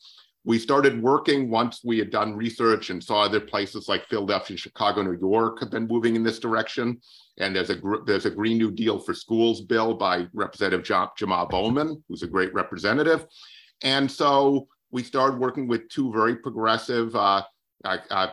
[0.48, 5.02] we started working once we had done research and saw other places like Philadelphia, Chicago,
[5.04, 7.02] New York have been moving in this direction.
[7.38, 10.86] And there's a there's a Green New Deal for Schools bill by Representative
[11.18, 13.26] Jamal Bowman, who's a great representative.
[13.84, 17.44] And so we started working with two very progressive uh,
[17.84, 18.28] uh,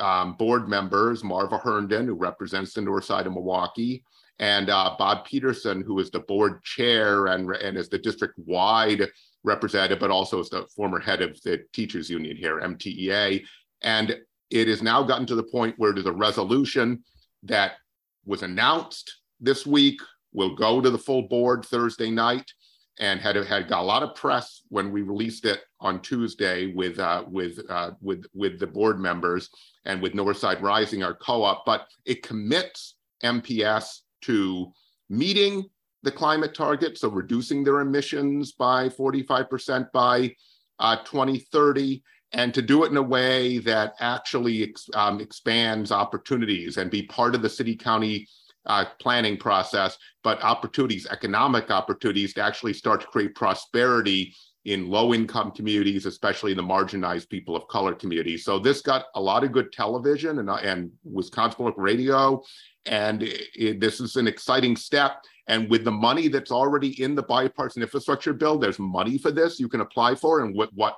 [0.00, 4.04] um, board members, Marva Herndon, who represents the north side of Milwaukee,
[4.38, 9.08] and uh, Bob Peterson, who is the board chair and, and is the district wide
[9.46, 13.44] representative, but also as the former head of the teachers union here, MTEA.
[13.82, 14.18] And
[14.50, 17.02] it has now gotten to the point where there's a resolution
[17.44, 17.72] that
[18.26, 20.00] was announced this week,
[20.32, 22.44] will go to the full board Thursday night,
[22.98, 26.98] and had had got a lot of press when we released it on Tuesday with
[26.98, 29.50] uh, with uh, with with the board members
[29.84, 31.64] and with Northside Rising, our co-op.
[31.64, 34.72] But it commits MPS to
[35.08, 35.64] meeting
[36.06, 40.34] the climate target, so reducing their emissions by 45% by
[40.78, 42.02] uh, 2030,
[42.32, 47.02] and to do it in a way that actually ex, um, expands opportunities and be
[47.02, 48.26] part of the city county
[48.66, 55.14] uh, planning process, but opportunities, economic opportunities to actually start to create prosperity in low
[55.14, 58.44] income communities, especially in the marginalized people of color communities.
[58.44, 62.42] So this got a lot of good television and, and Wisconsin Public Radio.
[62.84, 65.22] And it, it, this is an exciting step.
[65.48, 69.60] And with the money that's already in the bipartisan infrastructure bill, there's money for this
[69.60, 70.40] you can apply for.
[70.40, 70.96] And what, what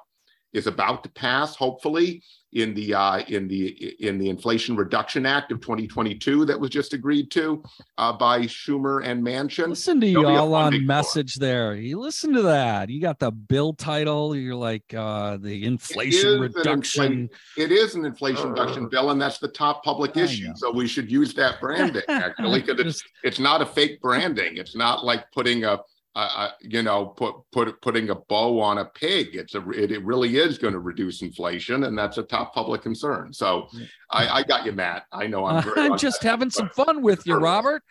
[0.53, 2.23] is about to pass, hopefully,
[2.53, 6.95] in the uh, in the in the Inflation Reduction Act of 2022 that was just
[6.95, 7.63] agreed to
[7.99, 9.69] uh, by Schumer and Manchin.
[9.69, 11.75] Listen to you all on message there.
[11.75, 12.89] You listen to that.
[12.89, 14.35] You got the bill title.
[14.35, 17.29] You're like uh, the Inflation Reduction.
[17.57, 20.49] it is an Inflation Reduction bill, and that's the top public I issue.
[20.49, 20.55] Know.
[20.57, 24.57] So we should use that branding actually, because it's it's not a fake branding.
[24.57, 25.81] It's not like putting a
[26.19, 29.35] uh, you know, put put putting a bow on a pig.
[29.35, 32.83] It's a it, it really is going to reduce inflation, and that's a top public
[32.83, 33.33] concern.
[33.33, 33.69] So,
[34.11, 35.05] I, I got you, Matt.
[35.13, 35.65] I know I'm.
[35.77, 37.83] I'm just having some fun with you, Robert.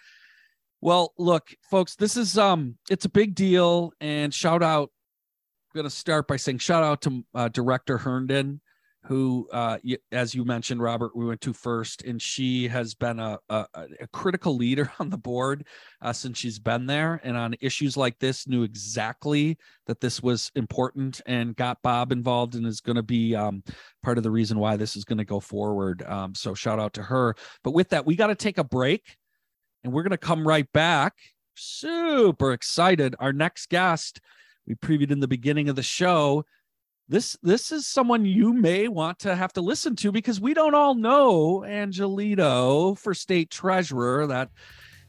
[0.82, 4.92] Well, look, folks, this is um, it's a big deal, and shout out.
[5.70, 8.62] I'm going to start by saying shout out to uh, Director Herndon
[9.08, 9.78] who, uh,
[10.12, 13.66] as you mentioned, Robert, we went to first, and she has been a, a,
[14.02, 15.66] a critical leader on the board
[16.02, 17.22] uh, since she's been there.
[17.24, 22.56] And on issues like this, knew exactly that this was important and got Bob involved
[22.56, 23.64] and is going to be um,
[24.04, 26.04] part of the reason why this is going to go forward.
[26.04, 27.36] Um, so shout out to her.
[27.64, 29.16] But with that, we got to take a break
[29.86, 31.14] and we're going to come right back.
[31.56, 33.16] Super excited.
[33.20, 34.20] Our next guest,
[34.68, 36.44] we previewed in the beginning of the show
[37.10, 40.76] this this is someone you may want to have to listen to because we don't
[40.76, 44.28] all know Angelito for state treasurer.
[44.28, 44.50] That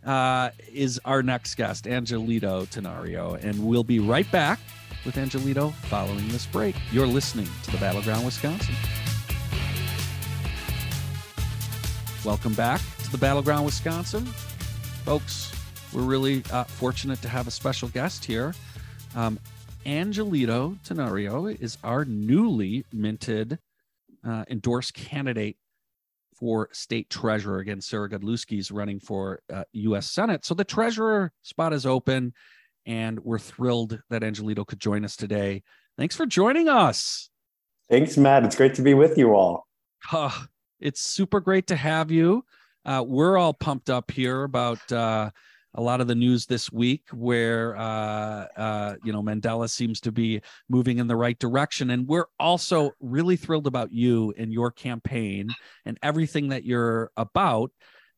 [0.07, 4.61] uh, is our next guest, Angelito Tenorio, and we'll be right back
[5.05, 6.77] with Angelito following this break.
[6.93, 8.75] You're listening to the Battleground Wisconsin.
[12.25, 14.25] Welcome back to the Battleground Wisconsin,
[15.05, 15.53] folks.
[15.93, 18.55] We're really uh, fortunate to have a special guest here.
[19.17, 19.39] Um,
[19.89, 23.59] Angelito Tenorio is our newly minted
[24.23, 25.57] uh, endorsed candidate
[26.35, 27.61] for state treasurer.
[27.61, 30.11] Again, Sarah Godlewski is running for uh, U.S.
[30.11, 30.45] Senate.
[30.45, 32.35] So the treasurer spot is open,
[32.85, 35.63] and we're thrilled that Angelito could join us today.
[35.97, 37.31] Thanks for joining us.
[37.89, 38.45] Thanks, Matt.
[38.45, 39.67] It's great to be with you all.
[40.13, 40.45] Uh,
[40.81, 42.45] it's super great to have you.
[42.85, 45.31] Uh, we're all pumped up here about uh,
[45.75, 50.13] a lot of the news this week where uh, uh, you know Mandela seems to
[50.13, 54.71] be moving in the right direction, and we're also really thrilled about you and your
[54.71, 55.49] campaign
[55.85, 57.71] and everything that you're about.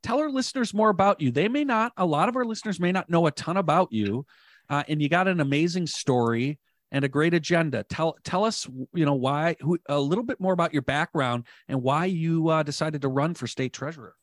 [0.03, 1.31] Tell our listeners more about you.
[1.31, 1.93] They may not.
[1.97, 4.25] A lot of our listeners may not know a ton about you,
[4.69, 6.59] uh, and you got an amazing story
[6.93, 7.85] and a great agenda.
[7.85, 11.83] Tell tell us, you know, why who, a little bit more about your background and
[11.83, 14.15] why you uh, decided to run for state treasurer.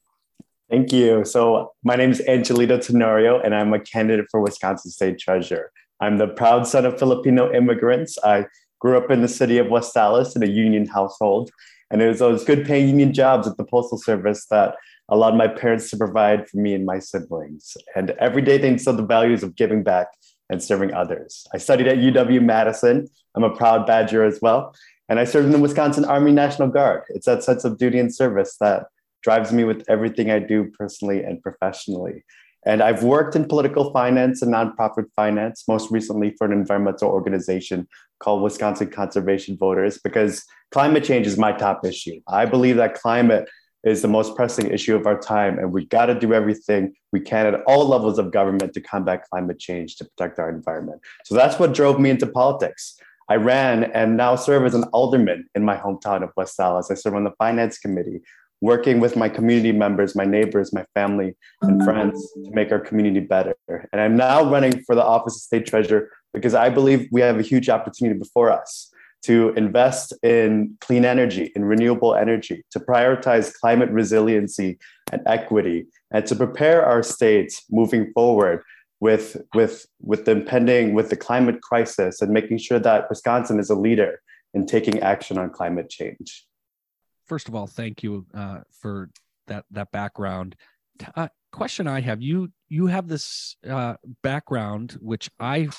[0.69, 1.23] Thank you.
[1.23, 5.71] So, my name is Angelito Tenorio, and I'm a candidate for Wisconsin State Treasurer.
[6.01, 8.17] I'm the proud son of Filipino immigrants.
[8.21, 8.47] I
[8.79, 11.51] grew up in the city of West Allis in a union household,
[11.89, 14.75] and it was those good paying union jobs at the Postal Service that
[15.07, 17.77] allowed my parents to provide for me and my siblings.
[17.95, 20.07] And every day they instilled the values of giving back
[20.49, 21.47] and serving others.
[21.53, 23.07] I studied at UW Madison.
[23.35, 24.75] I'm a proud Badger as well.
[25.07, 27.03] And I served in the Wisconsin Army National Guard.
[27.07, 28.87] It's that sense of duty and service that
[29.23, 32.23] drives me with everything I do personally and professionally.
[32.65, 37.87] And I've worked in political finance and nonprofit finance, most recently for an environmental organization
[38.19, 42.19] called Wisconsin Conservation Voters, because climate change is my top issue.
[42.27, 43.47] I believe that climate
[43.83, 47.21] is the most pressing issue of our time, and we got to do everything we
[47.21, 50.99] can at all levels of government to combat climate change to protect our environment.
[51.23, 52.99] So that's what drove me into politics.
[53.29, 56.89] I ran and now serve as an alderman in my hometown of West Allis.
[56.91, 58.21] I serve on the finance committee
[58.61, 61.85] working with my community members, my neighbors, my family, and mm-hmm.
[61.85, 63.55] friends to make our community better.
[63.91, 67.39] And I'm now running for the office of state treasurer because I believe we have
[67.39, 68.91] a huge opportunity before us
[69.23, 74.77] to invest in clean energy, in renewable energy, to prioritize climate resiliency
[75.11, 78.63] and equity, and to prepare our states moving forward
[78.99, 83.69] with, with, with the impending, with the climate crisis and making sure that Wisconsin is
[83.69, 84.21] a leader
[84.53, 86.47] in taking action on climate change
[87.27, 89.09] first of all, thank you uh, for
[89.47, 90.55] that that background.
[91.15, 95.69] Uh, question I have you you have this uh, background which I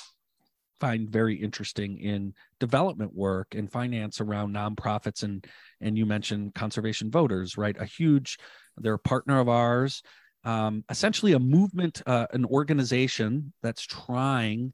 [0.79, 5.45] find very interesting in development work and finance around nonprofits and
[5.81, 7.75] and you mentioned conservation voters right?
[7.79, 8.37] A huge
[8.77, 10.01] they're a partner of ours.
[10.45, 14.73] Um, essentially a movement uh, an organization that's trying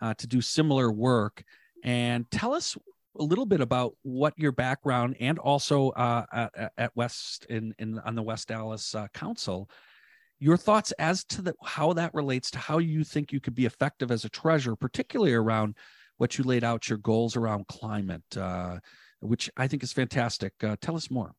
[0.00, 1.42] uh, to do similar work.
[1.82, 2.76] And tell us
[3.18, 7.98] a little bit about what your background and also uh, at, at, West in, in
[8.00, 9.68] on the West Allis uh, Council,
[10.38, 13.66] your thoughts as to the, how that relates to how you think you could be
[13.66, 15.76] effective as a treasurer, particularly around
[16.18, 18.78] what you laid out your goals around climate, uh,
[19.20, 20.52] which I think is fantastic.
[20.62, 21.32] Uh, tell us more.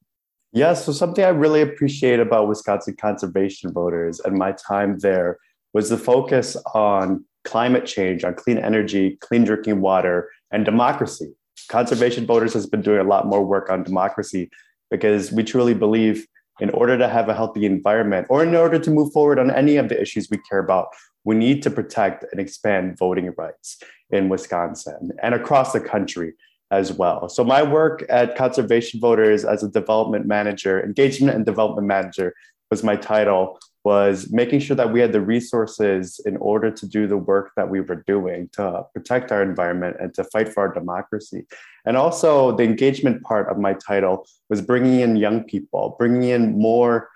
[0.53, 5.38] Yeah, so something I really appreciate about Wisconsin conservation voters and my time there
[5.73, 11.34] was the focus on climate change, on clean energy, clean drinking water, and democracy
[11.68, 14.49] Conservation Voters has been doing a lot more work on democracy
[14.89, 16.26] because we truly believe
[16.59, 19.78] in order to have a healthy environment or in order to move forward on any
[19.78, 20.88] of the issues we care about,
[21.24, 23.78] we need to protect and expand voting rights
[24.09, 26.34] in Wisconsin and across the country
[26.72, 27.30] as well.
[27.30, 32.34] So my work at Conservation Voters as a development manager, engagement and development manager
[32.70, 37.08] was my title, was making sure that we had the resources in order to do
[37.08, 40.74] the work that we were doing to protect our environment and to fight for our
[40.74, 41.46] democracy.
[41.86, 46.60] And also the engagement part of my title was bringing in young people, bringing in
[46.60, 47.08] more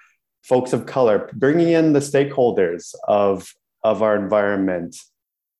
[0.43, 3.53] folks of color, bringing in the stakeholders of,
[3.83, 4.95] of our environment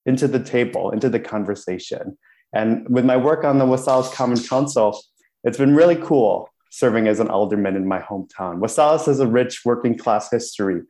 [0.06, 2.18] into the table, into the conversation.
[2.56, 4.98] And with my work on the West Allis Common Council,
[5.44, 8.60] it's been really cool serving as an alderman in my hometown.
[8.60, 10.82] West Allis has a rich working class history.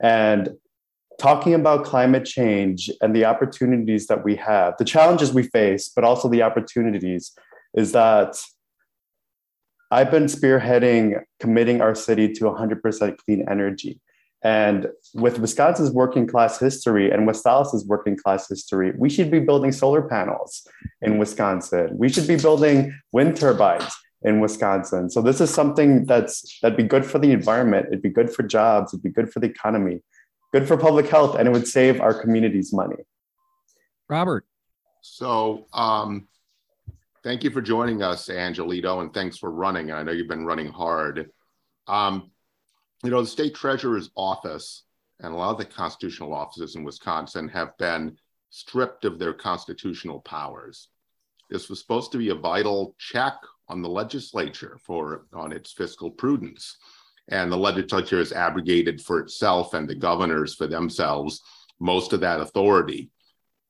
[0.00, 0.50] And
[1.18, 6.04] talking about climate change and the opportunities that we have, the challenges we face, but
[6.04, 7.32] also the opportunities,
[7.74, 8.36] is that
[9.90, 13.98] I've been spearheading committing our city to 100% clean energy.
[14.42, 19.40] And with Wisconsin's working class history and West Allis's working class history, we should be
[19.40, 20.66] building solar panels
[21.02, 21.96] in Wisconsin.
[21.98, 23.90] We should be building wind turbines
[24.22, 25.08] in Wisconsin.
[25.10, 27.86] So this is something that's that'd be good for the environment.
[27.88, 28.92] It'd be good for jobs.
[28.92, 30.00] It'd be good for the economy,
[30.52, 32.96] good for public health, and it would save our communities money.
[34.08, 34.44] Robert.
[35.02, 36.28] So um,
[37.24, 39.90] thank you for joining us, Angelito, and thanks for running.
[39.90, 41.30] I know you've been running hard.
[41.86, 42.30] Um,
[43.02, 44.84] you know, the state treasurer's office
[45.20, 48.16] and a lot of the constitutional offices in Wisconsin have been
[48.50, 50.88] stripped of their constitutional powers.
[51.50, 53.34] This was supposed to be a vital check
[53.70, 56.76] on the legislature for on its fiscal prudence.
[57.28, 61.40] And the legislature has abrogated for itself and the governors for themselves
[61.78, 63.10] most of that authority.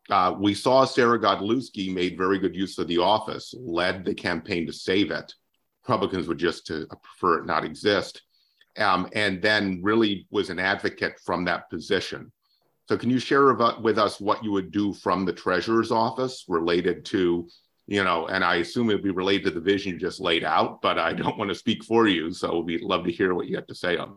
[0.08, 4.66] Uh, we saw Sarah Godlewski made very good use of the office, led the campaign
[4.66, 5.32] to save it.
[5.84, 8.22] Republicans would just to prefer it not exist
[8.78, 12.32] um, and then really was an advocate from that position.
[12.88, 17.04] So, can you share with us what you would do from the treasurer's office related
[17.06, 17.48] to,
[17.90, 20.44] you know, and I assume it would be related to the vision you just laid
[20.44, 22.32] out, but I don't want to speak for you.
[22.32, 24.16] So, we'd love to hear what you have to say on.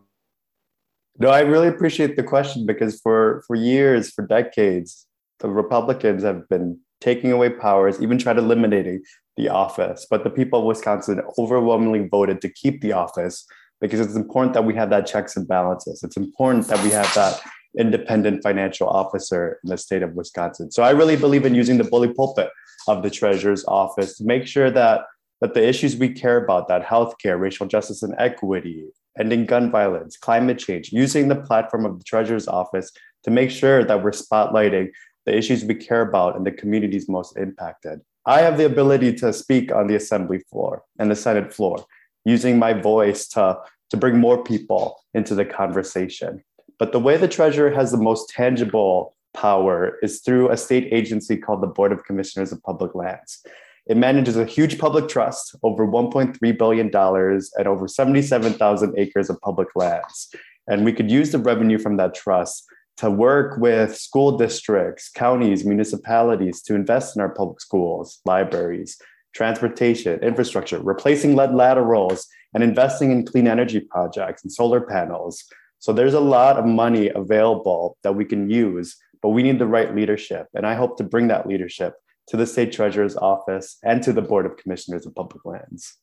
[1.17, 5.07] No, I really appreciate the question because for for years, for decades,
[5.39, 9.01] the Republicans have been taking away powers, even tried eliminating
[9.37, 10.07] the office.
[10.09, 13.45] But the people of Wisconsin overwhelmingly voted to keep the office
[13.81, 16.01] because it's important that we have that checks and balances.
[16.03, 17.41] It's important that we have that
[17.77, 20.71] independent financial officer in the state of Wisconsin.
[20.71, 22.49] So I really believe in using the bully pulpit
[22.87, 25.05] of the treasurer's office to make sure that
[25.41, 28.85] that the issues we care about, that healthcare, racial justice and equity,
[29.19, 33.83] ending gun violence, climate change, using the platform of the treasurer's office to make sure
[33.83, 34.89] that we're spotlighting
[35.25, 37.99] the issues we care about and the communities most impacted.
[38.25, 41.85] I have the ability to speak on the assembly floor and the Senate floor
[42.23, 43.57] using my voice to,
[43.89, 46.41] to bring more people into the conversation.
[46.79, 51.37] But the way the treasurer has the most tangible power is through a state agency
[51.37, 53.45] called the Board of Commissioners of Public Lands.
[53.85, 59.67] It manages a huge public trust, over $1.3 billion and over 77,000 acres of public
[59.75, 60.33] lands.
[60.67, 62.65] And we could use the revenue from that trust
[62.97, 68.97] to work with school districts, counties, municipalities to invest in our public schools, libraries,
[69.33, 75.43] transportation, infrastructure, replacing lead laterals, and investing in clean energy projects and solar panels.
[75.79, 79.65] So there's a lot of money available that we can use, but we need the
[79.65, 80.47] right leadership.
[80.53, 81.95] And I hope to bring that leadership
[82.27, 85.97] to the state treasurer's office and to the board of commissioners of public lands.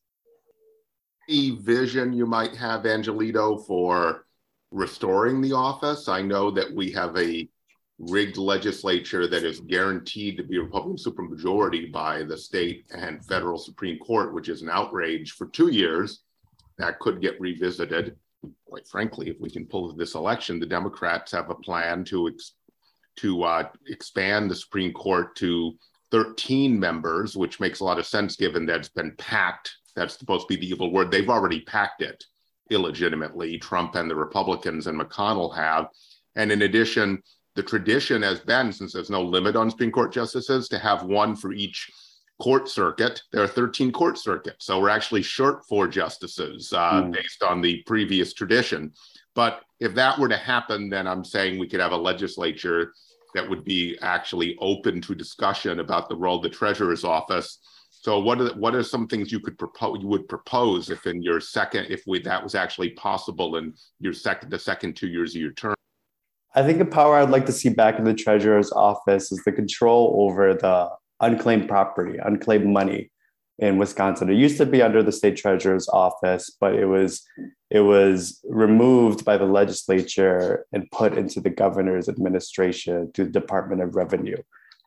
[1.28, 4.24] Any vision you might have, Angelito, for
[4.70, 6.08] restoring the office?
[6.08, 7.48] I know that we have a
[7.98, 13.58] rigged legislature that is guaranteed to be a Republican supermajority by the state and federal
[13.58, 16.22] Supreme Court, which is an outrage for two years.
[16.78, 18.16] That could get revisited.
[18.64, 22.54] Quite frankly, if we can pull this election, the Democrats have a plan to ex-
[23.16, 25.74] to uh, expand the Supreme Court to
[26.11, 29.74] 13 members, which makes a lot of sense given that it's been packed.
[29.96, 31.11] That's supposed to be the evil word.
[31.11, 32.24] They've already packed it
[32.70, 33.58] illegitimately.
[33.58, 35.88] Trump and the Republicans and McConnell have.
[36.36, 37.22] And in addition,
[37.56, 41.34] the tradition has been, since there's no limit on Supreme Court justices, to have one
[41.34, 41.90] for each
[42.40, 43.22] court circuit.
[43.32, 44.66] There are 13 court circuits.
[44.66, 47.12] So we're actually short four justices uh, mm.
[47.12, 48.92] based on the previous tradition.
[49.34, 52.92] But if that were to happen, then I'm saying we could have a legislature
[53.34, 57.58] that would be actually open to discussion about the role of the treasurer's office.
[57.90, 61.22] So what are what are some things you could propose you would propose if in
[61.22, 65.34] your second if we, that was actually possible in your second the second two years
[65.34, 65.74] of your term?
[66.54, 69.52] I think a power I'd like to see back in the treasurer's office is the
[69.52, 73.10] control over the unclaimed property, unclaimed money.
[73.61, 74.30] In Wisconsin.
[74.30, 77.22] It used to be under the state treasurer's office, but it was
[77.70, 83.82] it was removed by the legislature and put into the governor's administration to the Department
[83.82, 84.38] of Revenue.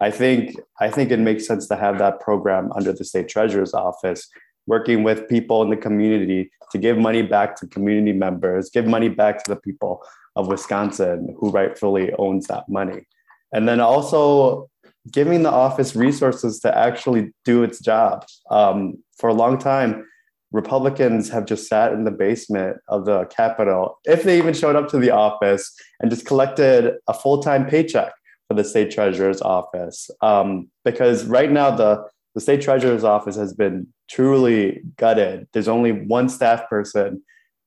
[0.01, 3.75] I think I think it makes sense to have that program under the state treasurer's
[3.75, 4.27] office,
[4.65, 9.09] working with people in the community to give money back to community members, give money
[9.09, 10.03] back to the people
[10.35, 13.05] of Wisconsin who rightfully owns that money.
[13.53, 14.67] And then also
[15.11, 18.25] giving the office resources to actually do its job.
[18.49, 20.05] Um, for a long time,
[20.51, 24.87] Republicans have just sat in the basement of the Capitol, if they even showed up
[24.89, 28.13] to the office, and just collected a full time paycheck
[28.47, 30.09] for the state treasurer's office.
[30.21, 35.47] Um, because right now, the, the state treasurer's office has been truly gutted.
[35.53, 37.23] There's only one staff person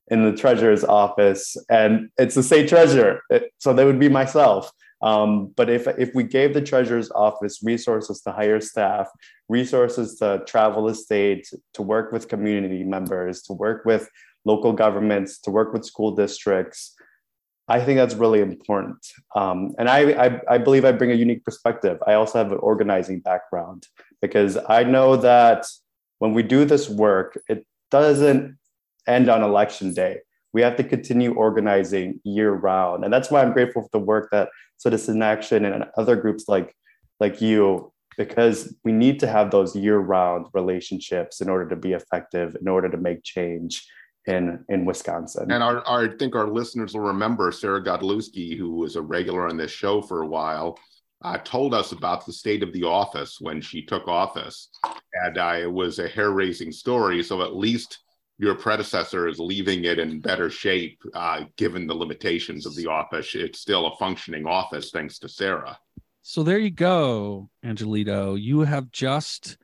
[0.09, 3.21] in the treasurer's office, and it's the state treasurer.
[3.29, 4.71] It, so that would be myself.
[5.01, 9.07] Um, but if, if we gave the treasurer's office resources to hire staff,
[9.47, 14.09] resources to travel the state, to work with community members, to work with
[14.45, 16.95] local governments, to work with school districts,
[17.67, 19.05] I think that's really important.
[19.35, 21.99] Um, and I, I, I believe I bring a unique perspective.
[22.07, 23.87] I also have an organizing background
[24.21, 25.65] because I know that
[26.19, 28.57] when we do this work, it doesn't
[29.05, 30.19] end on election day
[30.57, 33.03] we have to continue organizing year round.
[33.03, 36.75] And that's why I'm grateful for the work that Citizen Action and other groups like,
[37.19, 41.93] like you, because we need to have those year round relationships in order to be
[41.93, 43.85] effective, in order to make change
[44.25, 45.51] in, in Wisconsin.
[45.51, 49.47] And our, our, I think our listeners will remember Sarah Godlewski, who was a regular
[49.47, 50.79] on this show for a while,
[51.23, 54.69] uh, told us about the state of the office when she took office.
[55.23, 57.21] And uh, it was a hair raising story.
[57.21, 57.99] So at least
[58.37, 63.33] your predecessor is leaving it in better shape, uh, given the limitations of the office.
[63.33, 65.77] It's still a functioning office, thanks to Sarah.
[66.21, 68.39] So there you go, Angelito.
[68.39, 69.57] You have just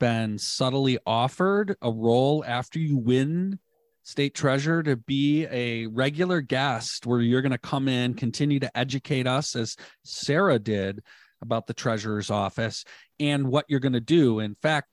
[0.00, 3.58] been subtly offered a role after you win
[4.02, 8.78] state treasurer to be a regular guest where you're going to come in, continue to
[8.78, 11.02] educate us as Sarah did
[11.42, 12.84] about the treasurer's office
[13.20, 14.40] and what you're going to do.
[14.40, 14.88] In fact,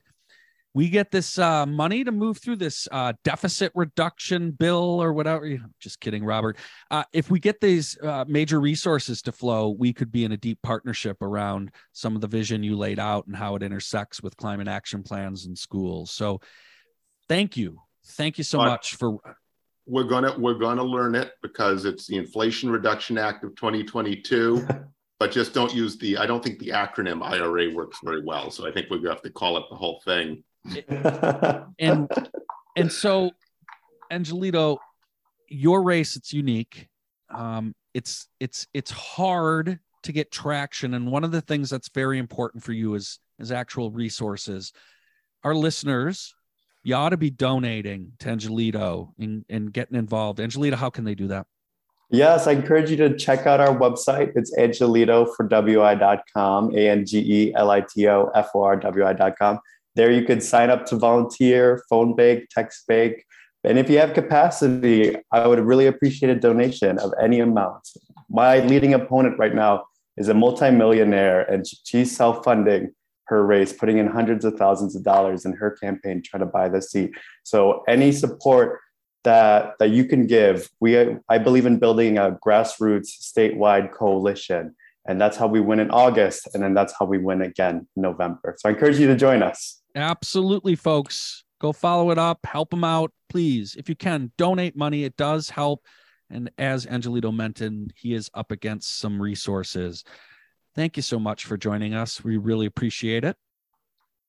[0.75, 5.57] we get this uh, money to move through this uh, deficit reduction bill or whatever.
[5.79, 6.57] Just kidding, Robert.
[6.91, 10.37] Uh, if we get these uh, major resources to flow, we could be in a
[10.37, 14.35] deep partnership around some of the vision you laid out and how it intersects with
[14.35, 16.11] climate action plans in schools.
[16.11, 16.41] So,
[17.29, 19.17] thank you, thank you so much for.
[19.87, 24.67] We're gonna we're gonna learn it because it's the Inflation Reduction Act of 2022.
[25.17, 28.67] but just don't use the i don't think the acronym ira works very well so
[28.67, 30.43] i think we're to have to call it the whole thing
[31.79, 32.09] and
[32.75, 33.31] and so
[34.11, 34.77] angelito
[35.47, 36.87] your race it's unique.
[37.33, 40.93] Um it's it's it's hard to get traction.
[40.93, 44.71] And one of the things that's very important for you is is actual resources.
[45.43, 46.33] Our listeners
[46.83, 50.39] you ought to be donating to angelito and, and getting involved.
[50.39, 51.47] Angelito how can they do that?
[52.11, 54.33] Yes, I encourage you to check out our website.
[54.35, 57.03] It's angelito for wi.com, A N
[59.95, 63.25] There you could sign up to volunteer, phone bake, text bake.
[63.63, 67.87] And if you have capacity, I would really appreciate a donation of any amount.
[68.29, 69.85] My leading opponent right now
[70.17, 72.93] is a multimillionaire and she's self funding
[73.27, 76.69] her race, putting in hundreds of thousands of dollars in her campaign trying to buy
[76.69, 77.11] the seat.
[77.43, 78.79] So any support
[79.23, 84.75] that, that you can give, we I believe in building a grassroots statewide coalition.
[85.07, 86.49] And that's how we win in August.
[86.53, 88.55] And then that's how we win again in November.
[88.57, 89.81] So I encourage you to join us.
[89.95, 91.43] Absolutely, folks.
[91.61, 93.75] Go follow it up, help them out, please.
[93.75, 95.03] If you can, donate money.
[95.03, 95.85] It does help.
[96.29, 100.03] And as Angelito mentioned, he is up against some resources.
[100.75, 102.23] Thank you so much for joining us.
[102.23, 103.37] We really appreciate it.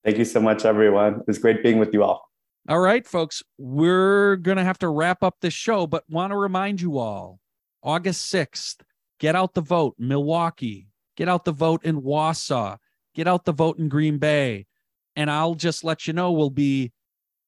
[0.05, 1.15] Thank you so much, everyone.
[1.15, 2.31] It was great being with you all.
[2.69, 6.37] All right, folks, we're going to have to wrap up this show, but want to
[6.37, 7.41] remind you all
[7.83, 8.77] August 6th,
[9.21, 12.79] get out the vote, Milwaukee, get out the vote in Wausau,
[13.15, 14.67] get out the vote in Green Bay.
[15.15, 16.93] And I'll just let you know, we'll be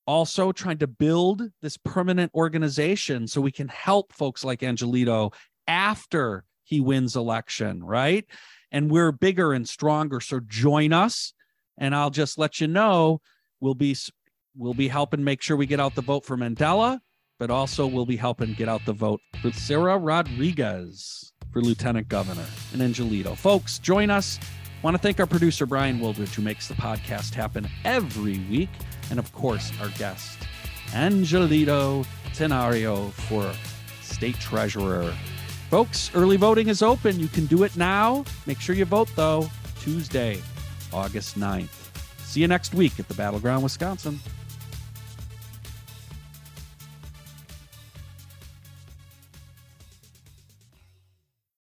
[0.06, 5.34] also trying to build this permanent organization so we can help folks like Angelito
[5.66, 8.24] after he wins election, right?
[8.72, 10.20] And we're bigger and stronger.
[10.20, 11.34] So join us.
[11.76, 13.20] And I'll just let you know,
[13.60, 13.94] we'll be
[14.56, 16.98] we'll be helping make sure we get out the vote for Mandela,
[17.38, 22.46] but also we'll be helping get out the vote for Sarah Rodriguez for Lieutenant Governor
[22.72, 23.36] and Angelito.
[23.36, 24.38] Folks, join us.
[24.82, 28.68] Want to thank our producer, Brian Wildridge, who makes the podcast happen every week.
[29.10, 30.38] And of course, our guest,
[30.88, 33.52] Angelito Tenorio, for
[34.02, 35.12] State Treasurer.
[35.70, 37.18] Folks, early voting is open.
[37.20, 38.24] You can do it now.
[38.46, 40.40] Make sure you vote, though, Tuesday,
[40.92, 41.90] August 9th.
[42.20, 44.20] See you next week at the Battleground, Wisconsin.